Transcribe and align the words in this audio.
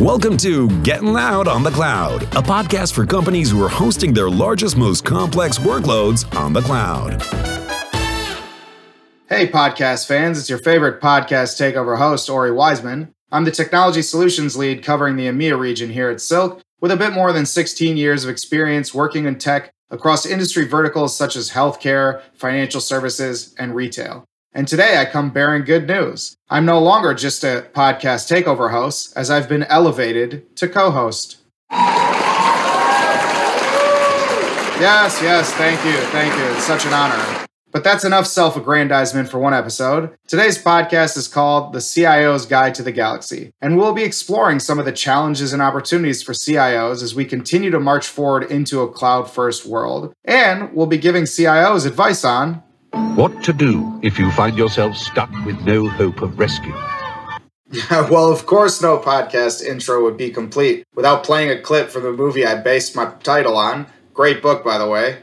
Welcome 0.00 0.36
to 0.36 0.68
Getting 0.82 1.12
Loud 1.12 1.48
on 1.48 1.64
the 1.64 1.72
Cloud, 1.72 2.22
a 2.22 2.40
podcast 2.40 2.92
for 2.92 3.04
companies 3.04 3.50
who 3.50 3.60
are 3.64 3.68
hosting 3.68 4.14
their 4.14 4.30
largest, 4.30 4.76
most 4.76 5.04
complex 5.04 5.58
workloads 5.58 6.24
on 6.36 6.52
the 6.52 6.60
cloud. 6.60 7.20
Hey, 9.28 9.48
podcast 9.48 10.06
fans, 10.06 10.38
it's 10.38 10.48
your 10.48 10.60
favorite 10.60 11.00
podcast 11.00 11.58
takeover 11.58 11.98
host, 11.98 12.30
Ori 12.30 12.52
Wiseman. 12.52 13.12
I'm 13.32 13.42
the 13.42 13.50
technology 13.50 14.02
solutions 14.02 14.56
lead 14.56 14.84
covering 14.84 15.16
the 15.16 15.26
EMEA 15.26 15.58
region 15.58 15.90
here 15.90 16.10
at 16.10 16.20
Silk, 16.20 16.62
with 16.80 16.92
a 16.92 16.96
bit 16.96 17.12
more 17.12 17.32
than 17.32 17.44
16 17.44 17.96
years 17.96 18.22
of 18.22 18.30
experience 18.30 18.94
working 18.94 19.24
in 19.24 19.36
tech 19.36 19.72
across 19.90 20.24
industry 20.24 20.64
verticals 20.64 21.16
such 21.16 21.34
as 21.34 21.50
healthcare, 21.50 22.22
financial 22.34 22.80
services, 22.80 23.52
and 23.58 23.74
retail. 23.74 24.24
And 24.58 24.66
today 24.66 24.98
I 24.98 25.04
come 25.04 25.30
bearing 25.30 25.62
good 25.62 25.86
news. 25.86 26.36
I'm 26.50 26.64
no 26.64 26.80
longer 26.80 27.14
just 27.14 27.44
a 27.44 27.68
podcast 27.72 28.26
takeover 28.28 28.72
host, 28.72 29.12
as 29.16 29.30
I've 29.30 29.48
been 29.48 29.62
elevated 29.62 30.56
to 30.56 30.66
co 30.66 30.90
host. 30.90 31.36
Yes, 34.80 35.20
yes, 35.22 35.52
thank 35.52 35.84
you, 35.84 35.92
thank 36.10 36.36
you. 36.36 36.42
It's 36.56 36.64
such 36.64 36.86
an 36.86 36.92
honor. 36.92 37.46
But 37.70 37.84
that's 37.84 38.02
enough 38.02 38.26
self 38.26 38.56
aggrandizement 38.56 39.28
for 39.28 39.38
one 39.38 39.54
episode. 39.54 40.18
Today's 40.26 40.60
podcast 40.60 41.16
is 41.16 41.28
called 41.28 41.72
The 41.72 41.80
CIO's 41.80 42.44
Guide 42.44 42.74
to 42.74 42.82
the 42.82 42.90
Galaxy, 42.90 43.52
and 43.60 43.78
we'll 43.78 43.94
be 43.94 44.02
exploring 44.02 44.58
some 44.58 44.80
of 44.80 44.86
the 44.86 44.90
challenges 44.90 45.52
and 45.52 45.62
opportunities 45.62 46.20
for 46.20 46.32
CIOs 46.32 47.04
as 47.04 47.14
we 47.14 47.24
continue 47.24 47.70
to 47.70 47.78
march 47.78 48.08
forward 48.08 48.42
into 48.50 48.80
a 48.80 48.90
cloud 48.90 49.30
first 49.30 49.66
world. 49.66 50.12
And 50.24 50.72
we'll 50.72 50.86
be 50.86 50.98
giving 50.98 51.24
CIOs 51.24 51.86
advice 51.86 52.24
on 52.24 52.64
what 52.92 53.42
to 53.44 53.52
do 53.52 53.98
if 54.02 54.18
you 54.18 54.30
find 54.32 54.56
yourself 54.56 54.96
stuck 54.96 55.30
with 55.44 55.60
no 55.62 55.88
hope 55.88 56.22
of 56.22 56.38
rescue? 56.38 56.74
well, 57.90 58.32
of 58.32 58.46
course, 58.46 58.80
no 58.80 58.98
podcast 58.98 59.62
intro 59.62 60.02
would 60.02 60.16
be 60.16 60.30
complete 60.30 60.86
without 60.94 61.24
playing 61.24 61.50
a 61.50 61.60
clip 61.60 61.90
from 61.90 62.02
the 62.02 62.12
movie 62.12 62.46
I 62.46 62.54
based 62.60 62.96
my 62.96 63.12
title 63.22 63.56
on. 63.56 63.86
Great 64.14 64.40
book, 64.40 64.64
by 64.64 64.78
the 64.78 64.88
way. 64.88 65.18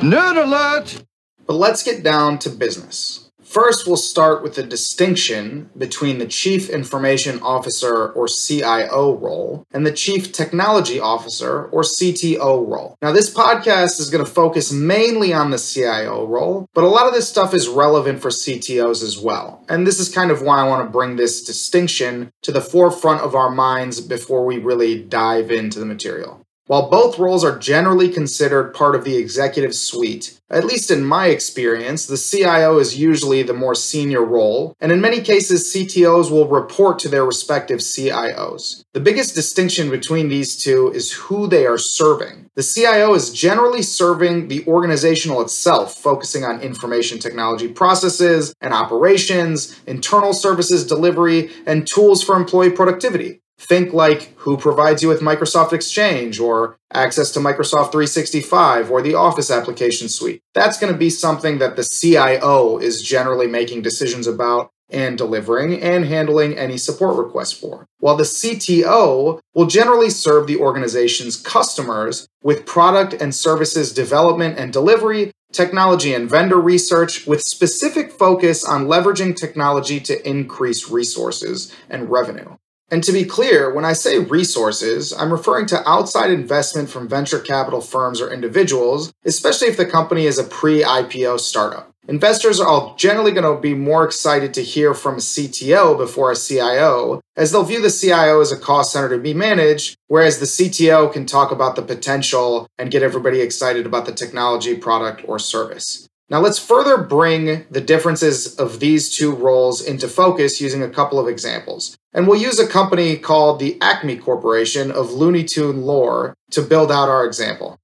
Nerd 0.00 0.42
alert! 0.42 1.02
But 1.46 1.54
let's 1.54 1.82
get 1.82 2.02
down 2.02 2.38
to 2.40 2.50
business. 2.50 3.27
First, 3.48 3.86
we'll 3.86 3.96
start 3.96 4.42
with 4.42 4.56
the 4.56 4.62
distinction 4.62 5.70
between 5.76 6.18
the 6.18 6.26
Chief 6.26 6.68
Information 6.68 7.40
Officer 7.40 8.10
or 8.10 8.28
CIO 8.28 9.16
role 9.16 9.66
and 9.72 9.86
the 9.86 9.92
Chief 9.92 10.32
Technology 10.32 11.00
Officer 11.00 11.64
or 11.64 11.80
CTO 11.80 12.68
role. 12.68 12.98
Now, 13.00 13.10
this 13.10 13.32
podcast 13.32 14.00
is 14.00 14.10
going 14.10 14.22
to 14.22 14.30
focus 14.30 14.70
mainly 14.70 15.32
on 15.32 15.50
the 15.50 15.56
CIO 15.56 16.26
role, 16.26 16.68
but 16.74 16.84
a 16.84 16.88
lot 16.88 17.06
of 17.06 17.14
this 17.14 17.26
stuff 17.26 17.54
is 17.54 17.68
relevant 17.68 18.20
for 18.20 18.28
CTOs 18.28 19.02
as 19.02 19.18
well. 19.18 19.64
And 19.70 19.86
this 19.86 19.98
is 19.98 20.10
kind 20.10 20.30
of 20.30 20.42
why 20.42 20.58
I 20.58 20.68
want 20.68 20.86
to 20.86 20.92
bring 20.92 21.16
this 21.16 21.42
distinction 21.42 22.30
to 22.42 22.52
the 22.52 22.60
forefront 22.60 23.22
of 23.22 23.34
our 23.34 23.50
minds 23.50 24.02
before 24.02 24.44
we 24.44 24.58
really 24.58 25.02
dive 25.02 25.50
into 25.50 25.78
the 25.78 25.86
material. 25.86 26.44
While 26.68 26.90
both 26.90 27.18
roles 27.18 27.44
are 27.44 27.58
generally 27.58 28.10
considered 28.10 28.74
part 28.74 28.94
of 28.94 29.02
the 29.02 29.16
executive 29.16 29.74
suite, 29.74 30.38
at 30.50 30.66
least 30.66 30.90
in 30.90 31.02
my 31.02 31.28
experience, 31.28 32.04
the 32.04 32.18
CIO 32.18 32.78
is 32.78 32.98
usually 32.98 33.42
the 33.42 33.54
more 33.54 33.74
senior 33.74 34.22
role, 34.22 34.76
and 34.78 34.92
in 34.92 35.00
many 35.00 35.22
cases, 35.22 35.72
CTOs 35.72 36.30
will 36.30 36.46
report 36.46 36.98
to 36.98 37.08
their 37.08 37.24
respective 37.24 37.78
CIOs. 37.78 38.84
The 38.92 39.00
biggest 39.00 39.34
distinction 39.34 39.88
between 39.88 40.28
these 40.28 40.58
two 40.58 40.92
is 40.92 41.10
who 41.10 41.46
they 41.46 41.64
are 41.64 41.78
serving. 41.78 42.50
The 42.54 42.62
CIO 42.62 43.14
is 43.14 43.32
generally 43.32 43.80
serving 43.80 44.48
the 44.48 44.62
organizational 44.66 45.40
itself, 45.40 45.94
focusing 45.94 46.44
on 46.44 46.60
information 46.60 47.18
technology 47.18 47.68
processes 47.68 48.52
and 48.60 48.74
operations, 48.74 49.80
internal 49.86 50.34
services 50.34 50.86
delivery, 50.86 51.50
and 51.64 51.86
tools 51.86 52.22
for 52.22 52.36
employee 52.36 52.72
productivity. 52.72 53.40
Think 53.58 53.92
like 53.92 54.34
who 54.38 54.56
provides 54.56 55.02
you 55.02 55.08
with 55.08 55.20
Microsoft 55.20 55.72
Exchange 55.72 56.38
or 56.38 56.76
access 56.92 57.30
to 57.32 57.40
Microsoft 57.40 57.90
365 57.92 58.90
or 58.90 59.02
the 59.02 59.14
Office 59.14 59.50
application 59.50 60.08
suite. 60.08 60.40
That's 60.54 60.78
going 60.78 60.92
to 60.92 60.98
be 60.98 61.10
something 61.10 61.58
that 61.58 61.76
the 61.76 61.82
CIO 61.82 62.78
is 62.78 63.02
generally 63.02 63.48
making 63.48 63.82
decisions 63.82 64.26
about 64.26 64.70
and 64.90 65.18
delivering 65.18 65.82
and 65.82 66.06
handling 66.06 66.56
any 66.56 66.78
support 66.78 67.16
requests 67.16 67.52
for. 67.52 67.86
While 67.98 68.16
the 68.16 68.24
CTO 68.24 69.40
will 69.54 69.66
generally 69.66 70.10
serve 70.10 70.46
the 70.46 70.58
organization's 70.58 71.36
customers 71.36 72.26
with 72.42 72.64
product 72.64 73.12
and 73.20 73.34
services 73.34 73.92
development 73.92 74.58
and 74.58 74.72
delivery, 74.72 75.32
technology 75.52 76.14
and 76.14 76.30
vendor 76.30 76.60
research, 76.60 77.26
with 77.26 77.42
specific 77.42 78.12
focus 78.12 78.64
on 78.64 78.86
leveraging 78.86 79.36
technology 79.36 80.00
to 80.00 80.26
increase 80.26 80.90
resources 80.90 81.74
and 81.90 82.10
revenue. 82.10 82.56
And 82.90 83.04
to 83.04 83.12
be 83.12 83.24
clear, 83.24 83.72
when 83.72 83.84
I 83.84 83.92
say 83.92 84.18
resources, 84.18 85.12
I'm 85.12 85.30
referring 85.30 85.66
to 85.66 85.86
outside 85.88 86.30
investment 86.30 86.88
from 86.88 87.08
venture 87.08 87.38
capital 87.38 87.82
firms 87.82 88.20
or 88.20 88.32
individuals, 88.32 89.12
especially 89.24 89.68
if 89.68 89.76
the 89.76 89.84
company 89.84 90.24
is 90.24 90.38
a 90.38 90.44
pre 90.44 90.82
IPO 90.82 91.40
startup. 91.40 91.92
Investors 92.08 92.58
are 92.58 92.66
all 92.66 92.94
generally 92.96 93.32
going 93.32 93.44
to 93.44 93.60
be 93.60 93.74
more 93.74 94.02
excited 94.02 94.54
to 94.54 94.64
hear 94.64 94.94
from 94.94 95.16
a 95.16 95.18
CTO 95.18 95.98
before 95.98 96.32
a 96.32 96.36
CIO, 96.36 97.20
as 97.36 97.52
they'll 97.52 97.64
view 97.64 97.82
the 97.82 97.90
CIO 97.90 98.40
as 98.40 98.50
a 98.50 98.58
cost 98.58 98.94
center 98.94 99.10
to 99.10 99.18
be 99.18 99.34
managed, 99.34 99.98
whereas 100.06 100.38
the 100.38 100.46
CTO 100.46 101.12
can 101.12 101.26
talk 101.26 101.52
about 101.52 101.76
the 101.76 101.82
potential 101.82 102.66
and 102.78 102.90
get 102.90 103.02
everybody 103.02 103.42
excited 103.42 103.84
about 103.84 104.06
the 104.06 104.12
technology, 104.12 104.74
product, 104.74 105.22
or 105.28 105.38
service. 105.38 106.07
Now, 106.30 106.40
let's 106.40 106.58
further 106.58 106.98
bring 106.98 107.64
the 107.70 107.80
differences 107.80 108.54
of 108.56 108.80
these 108.80 109.16
two 109.16 109.34
roles 109.34 109.80
into 109.80 110.08
focus 110.08 110.60
using 110.60 110.82
a 110.82 110.90
couple 110.90 111.18
of 111.18 111.26
examples. 111.26 111.96
And 112.12 112.28
we'll 112.28 112.40
use 112.40 112.58
a 112.58 112.66
company 112.66 113.16
called 113.16 113.60
the 113.60 113.78
Acme 113.80 114.16
Corporation 114.16 114.90
of 114.90 115.10
Looney 115.12 115.44
Tune 115.44 115.86
lore 115.86 116.34
to 116.50 116.60
build 116.60 116.92
out 116.92 117.08
our 117.08 117.24
example. 117.24 117.78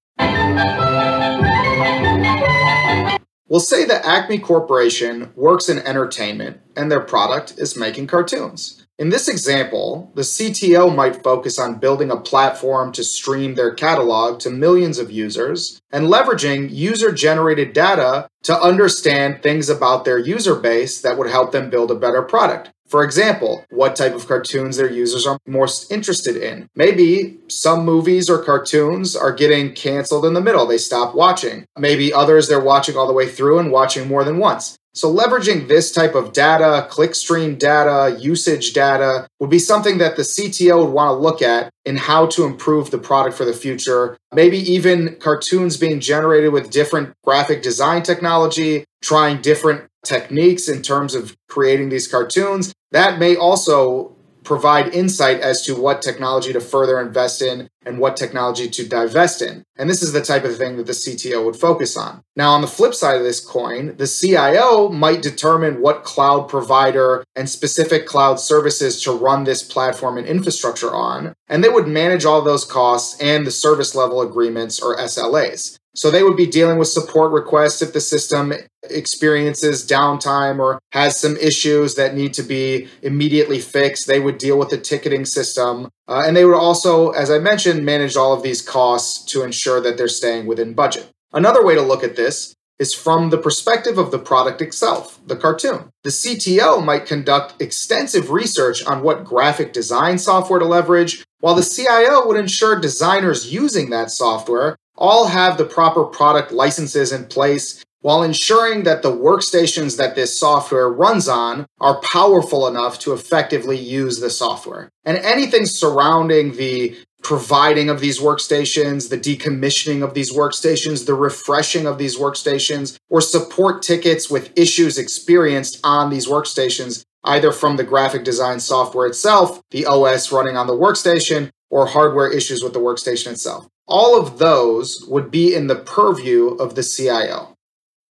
We'll 3.47 3.61
say 3.61 3.85
that 3.85 4.07
Acme 4.07 4.39
Corporation 4.39 5.31
works 5.37 5.69
in 5.69 5.79
entertainment 5.79 6.63
and 6.75 6.91
their 6.91 7.01
product 7.01 7.55
is 7.59 7.77
making 7.77 8.07
cartoons. 8.07 8.87
In 8.99 9.11
this 9.11 9.29
example, 9.29 10.11
the 10.15 10.23
CTO 10.23 10.95
might 10.95 11.23
focus 11.23 11.59
on 11.59 11.81
building 11.81 12.11
a 12.11 12.17
platform 12.17 12.91
to 12.93 13.05
stream 13.05 13.55
their 13.55 13.75
catalog 13.75 14.39
to 14.41 14.51
millions 14.51 14.99
of 14.99 15.11
users 15.11 15.83
and 15.91 16.07
leveraging 16.07 16.71
user 16.71 17.13
generated 17.13 17.75
data 17.75 18.29
to 18.45 18.59
understand 18.59 19.43
things 19.43 19.69
about 19.69 20.07
their 20.07 20.19
user 20.19 20.55
base 20.55 21.03
that 21.03 21.19
would 21.19 21.29
help 21.29 21.53
them 21.53 21.69
build 21.69 21.91
a 21.91 21.97
better 21.97 22.23
product. 22.23 22.71
For 22.87 23.03
example, 23.03 23.65
what 23.71 23.97
type 23.97 24.15
of 24.15 24.27
cartoons 24.27 24.77
their 24.77 24.91
users 24.91 25.27
are 25.27 25.39
most 25.47 25.91
interested 25.91 26.37
in. 26.37 26.69
Maybe 26.77 27.39
some 27.49 27.85
movies 27.85 28.29
or 28.29 28.43
cartoons 28.43 29.17
are 29.17 29.33
getting 29.33 29.73
canceled 29.73 30.27
in 30.27 30.35
the 30.35 30.41
middle, 30.41 30.67
they 30.67 30.79
stop 30.79 31.15
watching. 31.15 31.65
Maybe 31.79 32.13
others 32.13 32.49
they're 32.49 32.61
watching 32.61 32.97
all 32.97 33.07
the 33.07 33.13
way 33.13 33.29
through 33.29 33.59
and 33.59 33.73
watching 33.73 34.07
more 34.07 34.25
than 34.25 34.39
once. 34.39 34.77
So, 34.95 35.13
leveraging 35.13 35.67
this 35.67 35.91
type 35.91 36.15
of 36.15 36.33
data, 36.33 36.87
clickstream 36.89 37.59
data, 37.59 38.17
usage 38.19 38.73
data 38.73 39.27
would 39.41 39.51
be 39.51 39.59
something 39.59 39.99
that 39.99 40.15
the 40.15 40.23
CTO 40.23 40.85
would 40.85 40.93
want 40.93 41.09
to 41.09 41.21
look 41.21 41.43
at 41.43 41.71
in 41.85 41.97
how 41.97 42.27
to 42.27 42.45
improve 42.45 42.93
the 42.93 42.99
product 42.99 43.37
for 43.37 43.45
the 43.45 43.53
future. 43.53 44.17
Maybe 44.33 44.59
even 44.59 45.17
cartoons 45.17 45.77
being 45.77 45.99
generated 45.99 46.53
with 46.53 46.71
different 46.71 47.13
graphic 47.25 47.61
design 47.61 48.05
technology, 48.05 48.85
trying 49.03 49.43
different 49.43 49.91
techniques 50.05 50.69
in 50.69 50.81
terms 50.81 51.17
of 51.17 51.37
creating 51.49 51.89
these 51.89 52.07
cartoons. 52.07 52.73
That 52.93 53.19
may 53.19 53.35
also 53.35 54.14
provide 54.45 54.95
insight 54.95 55.41
as 55.41 55.63
to 55.63 55.75
what 55.75 56.03
technology 56.03 56.53
to 56.53 56.61
further 56.61 57.01
invest 57.01 57.43
in 57.43 57.69
and 57.87 57.99
what 57.99 58.17
technology 58.17 58.69
to 58.69 58.87
divest 58.87 59.43
in. 59.43 59.63
And 59.77 59.91
this 59.91 60.03
is 60.03 60.13
the 60.13 60.23
type 60.23 60.45
of 60.45 60.57
thing 60.57 60.77
that 60.77 60.87
the 60.87 60.93
CTO 60.93 61.45
would 61.45 61.57
focus 61.57 61.97
on. 61.97 62.23
Now, 62.37 62.53
on 62.53 62.61
the 62.61 62.67
flip 62.67 62.95
side 62.95 63.17
of 63.17 63.25
this 63.25 63.45
coin, 63.45 63.97
the 63.97 64.07
CIO 64.07 64.89
might 64.89 65.23
determine 65.23 65.81
what 65.81 66.05
cloud 66.05 66.49
provider 66.49 67.25
and 67.35 67.49
specific 67.49 68.07
cloud 68.07 68.41
services 68.41 69.03
to 69.03 69.13
run 69.13 69.45
this 69.45 69.63
platform 69.63 70.19
and 70.19 70.27
infrastructure 70.27 70.95
on, 70.95 71.35
and 71.49 71.63
they 71.63 71.69
would 71.69 71.89
manage 71.89 72.25
all 72.25 72.43
those 72.43 72.65
costs 72.65 73.21
and 73.21 73.47
the 73.47 73.51
service 73.51 73.95
level 73.95 74.21
agreements 74.21 74.81
or 74.81 74.97
SLAs. 74.97 75.79
So 75.97 76.11
they 76.11 76.25
would 76.25 76.37
be 76.37 76.47
dealing 76.47 76.79
with 76.79 76.89
support 76.89 77.33
requests 77.33 77.81
if 77.81 77.93
the 77.93 78.01
system 78.01 78.53
experiences 78.91 79.87
downtime 79.87 80.59
or 80.59 80.79
has 80.93 81.19
some 81.19 81.37
issues 81.37 81.95
that 81.95 82.15
need 82.15 82.35
to 82.35 82.43
be 82.43 82.89
immediately 83.03 83.61
fixed. 83.61 84.07
They 84.07 84.21
would 84.21 84.39
deal 84.39 84.59
with 84.59 84.71
the 84.71 84.79
ticketing 84.79 85.25
system. 85.25 85.89
Uh, 86.09 86.23
and 86.27 86.37
they 86.37 86.45
would 86.45 86.57
also, 86.57 87.11
as 87.11 87.31
I 87.31 87.39
mentioned, 87.39 87.85
manage 87.85 88.17
all 88.17 88.33
of 88.33 88.43
these 88.43 88.63
costs 88.63 89.25
to 89.33 89.43
ensure 89.43 89.81
that 89.81 89.97
they're 89.97 90.09
staying 90.09 90.47
within 90.47 90.75
budget. 90.75 91.11
Another 91.33 91.65
way 91.65 91.75
to 91.75 91.83
look 91.83 92.05
at 92.05 92.17
this 92.17 92.55
is 92.79 92.93
from 92.93 93.31
the 93.31 93.39
perspective 93.39 93.99
of 93.99 94.11
the 94.11 94.19
product 94.19 94.61
itself, 94.61 95.21
the 95.27 95.37
cartoon. 95.37 95.91
The 96.03 96.11
CTO 96.11 96.85
might 96.85 97.07
conduct 97.07 97.61
extensive 97.63 98.31
research 98.31 98.85
on 98.85 99.03
what 99.03 99.25
graphic 99.25 99.73
design 99.73 100.19
software 100.19 100.59
to 100.59 100.65
leverage, 100.65 101.25
while 101.41 101.55
the 101.55 101.63
CIO 101.63 102.27
would 102.27 102.39
ensure 102.39 102.81
designers 102.81 103.53
using 103.53 103.91
that 103.91 104.11
software 104.11 104.77
all 104.97 105.29
have 105.29 105.57
the 105.57 105.65
proper 105.65 106.05
product 106.05 106.53
licenses 106.53 107.13
in 107.13 107.27
place 107.27 107.85
while 108.05 108.23
ensuring 108.23 108.83
that 108.83 109.01
the 109.01 109.11
workstations 109.11 109.97
that 109.97 110.15
this 110.15 110.39
software 110.39 110.91
runs 110.91 111.27
on 111.27 111.65
are 111.81 112.03
powerful 112.03 112.69
enough 112.69 112.99
to 112.99 113.15
effectively 113.15 113.79
use 113.79 114.21
the 114.21 114.29
software. 114.29 114.91
And 115.07 115.17
anything 115.17 115.65
surrounding 115.65 116.57
the 116.57 116.95
providing 117.23 117.89
of 117.89 118.01
these 118.01 118.21
workstations, 118.21 119.09
the 119.09 119.17
decommissioning 119.17 120.05
of 120.05 120.13
these 120.13 120.35
workstations, 120.35 121.07
the 121.07 121.15
refreshing 121.15 121.87
of 121.87 121.97
these 121.97 122.19
workstations, 122.19 122.99
or 123.09 123.23
support 123.23 123.81
tickets 123.81 124.29
with 124.29 124.53
issues 124.55 124.99
experienced 124.99 125.81
on 125.83 126.11
these 126.11 126.27
workstations, 126.27 127.07
either 127.25 127.53
from 127.53 127.79
the 127.79 127.85
graphic 127.85 128.23
design 128.23 128.61
software 128.61 129.07
itself, 129.07 129.63
the 129.71 129.87
OS 129.87 130.31
running 130.31 130.59
on 130.59 130.67
the 130.67 130.75
workstation, 130.75 131.49
or 131.71 131.87
hardware 131.87 132.31
issues 132.31 132.63
with 132.63 132.75
the 132.75 132.81
workstation 132.81 133.29
itself. 133.29 133.67
All 133.87 134.21
of 134.21 134.39
those 134.39 135.07
would 135.09 135.31
be 135.31 135.55
in 135.55 135.69
the 135.69 135.77
purview 135.77 136.49
of 136.49 136.75
the 136.75 136.83
CIO. 136.83 137.54